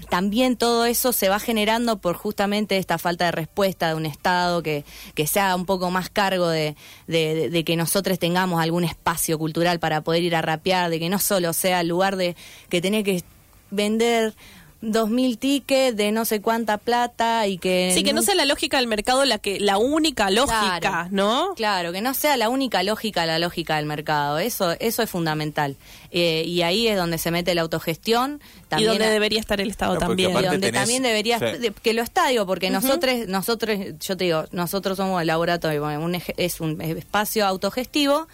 también 0.09 0.57
todo 0.57 0.85
eso 0.85 1.13
se 1.13 1.29
va 1.29 1.39
generando 1.39 1.97
por 1.97 2.15
justamente 2.15 2.77
esta 2.77 2.97
falta 2.97 3.25
de 3.25 3.31
respuesta 3.31 3.87
de 3.89 3.95
un 3.95 4.05
Estado 4.05 4.61
que, 4.63 4.83
que 5.15 5.27
se 5.27 5.39
haga 5.39 5.55
un 5.55 5.65
poco 5.65 5.89
más 5.91 6.09
cargo 6.09 6.47
de, 6.47 6.75
de- 7.07 7.35
de- 7.35 7.49
de 7.49 7.63
que 7.63 7.75
nosotros 7.75 8.19
tengamos 8.19 8.61
algún 8.61 8.83
espacio 8.83 9.37
cultural 9.37 9.79
para 9.79 10.01
poder 10.01 10.23
ir 10.23 10.35
a 10.35 10.41
rapear, 10.41 10.89
de 10.89 10.99
que 10.99 11.09
no 11.09 11.19
solo 11.19 11.53
sea 11.53 11.81
el 11.81 11.87
lugar 11.87 12.15
de 12.15 12.35
que 12.69 12.81
tenés 12.81 13.03
que 13.03 13.23
vender 13.69 14.33
dos 14.81 15.09
mil 15.09 15.37
tickets 15.37 15.95
de 15.95 16.11
no 16.11 16.25
sé 16.25 16.41
cuánta 16.41 16.77
plata 16.79 17.45
y 17.47 17.57
que... 17.59 17.91
Sí, 17.93 18.03
que 18.03 18.13
no 18.13 18.23
sea 18.23 18.33
la 18.33 18.45
lógica 18.45 18.77
del 18.77 18.87
mercado 18.87 19.23
la 19.25 19.37
que 19.37 19.59
la 19.59 19.77
única 19.77 20.31
lógica, 20.31 20.79
Claro. 20.79 21.07
¿no? 21.11 21.53
Claro, 21.55 21.91
que 21.91 22.01
no 22.01 22.13
sea 22.15 22.35
la 22.35 22.49
única 22.49 22.81
lógica 22.81 23.25
la 23.27 23.37
lógica 23.37 23.75
del 23.77 23.85
mercado. 23.85 24.39
Eso 24.39 24.71
eso 24.79 25.03
es 25.03 25.09
fundamental. 25.09 25.75
Eh, 26.09 26.43
y 26.47 26.63
ahí 26.63 26.87
es 26.87 26.97
donde 26.97 27.17
se 27.19 27.29
mete 27.31 27.53
la 27.53 27.61
autogestión. 27.61 28.41
Y 28.43 28.69
También 28.69 28.89
donde 28.93 29.05
a- 29.05 29.09
debería 29.11 29.39
estar 29.39 29.61
el 29.61 29.69
Estado 29.69 29.93
No, 29.93 29.99
también. 29.99 30.31
y 30.31 30.33
donde 30.33 30.71
tenés- 30.71 30.73
también 30.73 31.03
debería 31.03 31.37
sí. 31.37 31.45
de- 31.59 31.71
que 31.73 31.93
lo 31.93 32.01
está 32.01 32.27
digo 32.29 32.45
porque 32.47 32.69
nosotros 32.71 33.27
nosotros 33.27 33.77
yo 33.99 34.17
te 34.17 34.23
digo 34.23 34.45
nosotros 34.51 34.97
somos 34.97 35.21
el 35.21 35.27
laboratorio 35.27 35.83
un 35.83 36.15
eje- 36.15 36.33
es 36.37 36.59
un 36.59 36.81
espacio 36.81 37.45
autogestivo 37.45 38.27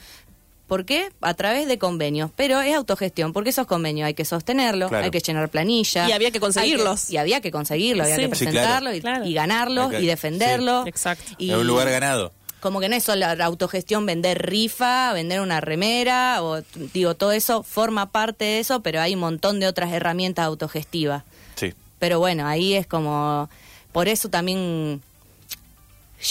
¿Por 0.68 0.84
qué? 0.86 1.10
A 1.22 1.34
través 1.34 1.68
de 1.68 1.78
convenios. 1.78 2.30
Pero 2.36 2.60
es 2.62 2.76
autogestión, 2.76 3.32
porque 3.34 3.52
esos 3.52 3.66
convenios 3.68 4.06
hay 4.08 4.14
que 4.14 4.26
sostenerlos, 4.26 4.90
Claro. 4.90 5.06
hay 5.06 5.12
que 5.12 5.22
llenar 5.22 5.48
planilla. 5.50 6.08
Y 6.10 6.12
había 6.12 6.32
que 6.32 6.40
conseguirlos. 6.42 7.06
que- 7.06 7.14
y 7.14 7.18
había 7.18 7.40
que 7.42 7.52
conseguirlos, 7.52 8.06
había 8.06 8.16
Sí. 8.18 8.30
que 8.30 8.36
Sí, 8.36 8.46
claro. 8.48 8.54
presentarlos 8.84 8.94
y, 8.94 9.30
y 9.30 9.34
que- 9.90 10.02
y 10.02 10.06
defenderlos. 10.08 10.84
sí, 10.84 10.90
exacto. 10.90 11.32
Y- 11.38 11.52
es 11.52 11.58
un 11.58 11.68
lugar 11.68 11.90
ganado. 11.90 12.34
como 12.60 12.80
que 12.82 12.90
no 12.90 12.96
es 12.96 13.04
solo 13.04 13.34
la 13.36 13.46
autogestión 13.46 14.06
vender 14.08 14.42
rifa, 14.46 15.14
vender 15.14 15.40
una 15.42 15.62
remera, 15.62 16.42
o 16.44 16.62
digo, 16.92 17.14
todo 17.14 17.32
eso 17.32 17.62
forma 17.64 18.12
parte 18.12 18.44
de 18.46 18.60
eso, 18.60 18.82
pero 18.82 19.00
hay 19.00 19.14
un 19.14 19.20
montón 19.22 19.60
de 19.60 19.68
otras 19.68 19.94
herramientas 19.94 20.44
autogestivas. 20.46 21.24
Sí. 21.56 21.74
Pero 22.00 22.20
bueno, 22.20 22.48
ahí 22.48 22.74
es 22.74 22.88
como, 22.88 23.48
por 23.94 24.08
eso 24.10 24.30
también 24.30 25.02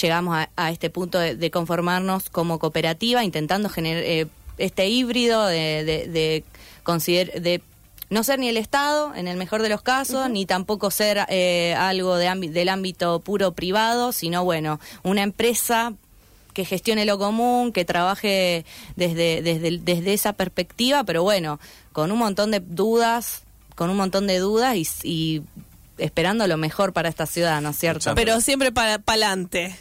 llegamos 0.01 0.35
a, 0.37 0.49
a 0.55 0.71
este 0.71 0.89
punto 0.89 1.19
de, 1.19 1.35
de 1.35 1.51
conformarnos 1.51 2.29
como 2.29 2.59
cooperativa, 2.59 3.23
intentando 3.23 3.69
generar 3.69 4.03
eh, 4.03 4.27
este 4.57 4.87
híbrido 4.89 5.45
de, 5.45 5.83
de, 5.85 6.07
de, 6.07 6.43
consider- 6.83 7.41
de 7.41 7.61
no 8.09 8.23
ser 8.23 8.39
ni 8.39 8.47
el 8.47 8.57
Estado, 8.57 9.13
en 9.15 9.27
el 9.27 9.37
mejor 9.37 9.61
de 9.61 9.69
los 9.69 9.81
casos, 9.81 10.29
ni 10.29 10.45
tampoco 10.45 10.91
ser 10.91 11.25
eh, 11.29 11.75
algo 11.77 12.15
de 12.15 12.33
del 12.49 12.69
ámbito 12.69 13.19
puro 13.19 13.51
privado, 13.51 14.13
sino 14.13 14.43
bueno, 14.45 14.79
una 15.03 15.23
empresa 15.23 15.93
que 16.53 16.63
gestione 16.65 17.05
lo 17.05 17.19
común, 17.19 17.71
que 17.71 17.85
trabaje 17.85 18.65
desde, 18.95 19.41
desde, 19.41 19.77
desde 19.77 20.13
esa 20.13 20.33
perspectiva, 20.33 21.03
pero 21.03 21.21
bueno, 21.21 21.59
con 21.91 22.11
un 22.11 22.17
montón 22.17 22.49
de 22.49 22.61
dudas, 22.61 23.43
con 23.75 23.89
un 23.91 23.97
montón 23.97 24.25
de 24.25 24.39
dudas 24.39 24.75
y, 24.75 24.87
y 25.03 25.43
esperando 25.97 26.47
lo 26.47 26.57
mejor 26.57 26.93
para 26.93 27.09
esta 27.09 27.25
ciudad, 27.25 27.61
¿no 27.61 27.69
es 27.69 27.77
cierto? 27.77 28.15
Pero 28.15 28.41
siempre 28.41 28.71
para 28.71 28.95
adelante. 28.95 29.75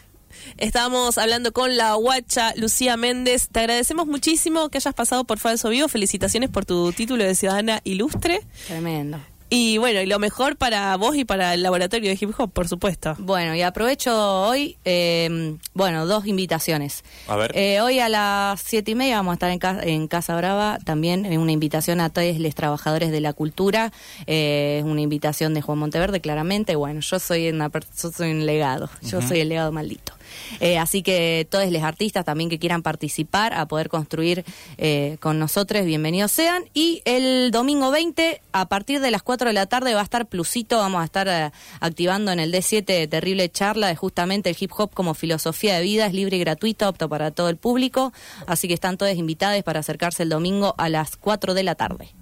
Estábamos 0.59 1.18
hablando 1.18 1.52
con 1.52 1.76
la 1.76 1.94
guacha 1.94 2.55
Lucía 2.57 2.96
Méndez. 2.96 3.48
Te 3.50 3.61
agradecemos 3.61 4.07
muchísimo 4.07 4.68
que 4.68 4.79
hayas 4.79 4.94
pasado 4.94 5.24
por 5.24 5.38
Falso 5.38 5.68
Vivo. 5.68 5.88
Felicitaciones 5.88 6.50
por 6.50 6.64
tu 6.64 6.92
título 6.92 7.24
de 7.24 7.35
ciudadana 7.35 7.81
ilustre. 7.85 8.40
Tremendo. 8.66 9.18
Y 9.48 9.78
bueno, 9.78 10.00
y 10.00 10.06
lo 10.06 10.18
mejor 10.18 10.56
para 10.56 10.96
vos 10.96 11.14
y 11.14 11.24
para 11.24 11.54
el 11.54 11.62
laboratorio 11.62 12.11
de 12.11 12.18
hip 12.20 12.30
hop, 12.37 12.50
por 12.52 12.66
supuesto. 12.66 13.14
Bueno, 13.18 13.54
y 13.54 13.62
aprovecho 13.62 14.42
hoy, 14.42 14.76
eh, 14.85 15.56
bueno, 15.72 16.04
dos 16.04 16.26
invitaciones. 16.26 17.04
A 17.28 17.37
ver. 17.37 17.52
Eh, 17.56 17.80
hoy 17.80 18.00
a 18.00 18.09
las 18.09 18.61
siete 18.61 18.90
y 18.90 18.94
media 18.96 19.16
vamos 19.18 19.30
a 19.30 19.35
estar 19.35 19.50
en, 19.52 19.61
Ca- 19.61 19.80
en 19.85 20.09
Casa 20.09 20.37
Brava, 20.37 20.78
también 20.85 21.24
en 21.26 21.38
una 21.38 21.52
invitación 21.52 22.00
a 22.00 22.11
todos 22.11 22.38
los 22.40 22.54
trabajadores 22.56 23.12
de 23.12 23.20
la 23.20 23.32
cultura, 23.35 23.92
eh, 24.26 24.82
una 24.85 25.00
invitación 25.02 25.54
de 25.54 25.62
Juan 25.62 25.78
Monteverde, 25.78 26.20
claramente. 26.20 26.74
Bueno, 26.74 26.98
yo 27.00 27.18
soy 27.20 27.48
una 27.48 27.68
per- 27.68 27.85
yo 28.02 28.11
soy 28.11 28.32
un 28.32 28.46
legado, 28.46 28.90
yo 29.02 29.22
soy 29.22 29.40
el 29.40 29.48
legado 29.48 29.70
maldito. 29.70 30.12
Eh, 30.61 30.79
así 30.79 31.03
que 31.03 31.46
todos 31.51 31.70
los 31.70 31.83
artistas 31.83 32.25
también 32.25 32.51
que 32.51 32.59
quieran 32.59 32.83
participar 32.83 33.55
a 33.55 33.66
poder 33.66 33.88
construir 33.88 34.44
eh, 34.79 35.16
con 35.20 35.38
nosotros, 35.38 35.85
bienvenidos 35.85 36.33
sean. 36.33 36.64
Y 36.75 37.03
el 37.05 37.51
domingo 37.51 37.90
20, 37.90 38.40
a 38.53 38.68
partir 38.68 39.01
de 39.01 39.11
las 39.11 39.22
4 39.22 39.49
de 39.49 39.55
la 39.55 39.66
tarde, 39.66 39.94
va 39.94 40.01
a 40.01 40.05
estar 40.05 40.27
Plusito. 40.27 40.79
Vamos 40.79 41.03
a 41.03 41.05
estar 41.05 41.29
eh, 41.29 41.51
activando 41.81 42.33
en 42.33 42.40
el 42.40 42.53
D7 42.53 43.09
terrible 43.09 43.49
charla 43.49 43.88
de 43.88 43.96
justamente 43.96 44.51
el 44.51 44.57
hip 44.59 44.72
hop 44.77 44.92
como 44.94 45.14
filosofía 45.14 45.77
de 45.77 45.83
vida. 45.83 46.07
Es 46.07 46.14
libre 46.14 46.37
y 46.37 46.40
gratuito, 46.40 46.87
apto 46.87 47.09
para 47.09 47.31
todo 47.31 47.49
el 47.49 47.57
público. 47.57 48.12
Así 48.46 48.68
que 48.68 48.75
están 48.75 48.96
todos 48.96 49.14
invitados 49.14 49.62
para 49.62 49.81
acercarse 49.81 50.22
el 50.22 50.29
domingo 50.29 50.75
a 50.79 50.88
las 50.88 51.16
4 51.16 51.55
de 51.55 51.62
la 51.62 51.75
tarde. 51.75 52.14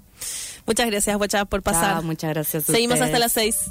Muchas 0.66 0.86
gracias, 0.86 1.16
guacha, 1.16 1.44
por 1.44 1.62
pasar. 1.62 1.94
Chao, 1.94 2.02
muchas 2.02 2.30
gracias. 2.30 2.68
a 2.68 2.72
Seguimos 2.72 3.00
hasta 3.00 3.18
las 3.18 3.32
seis. 3.32 3.70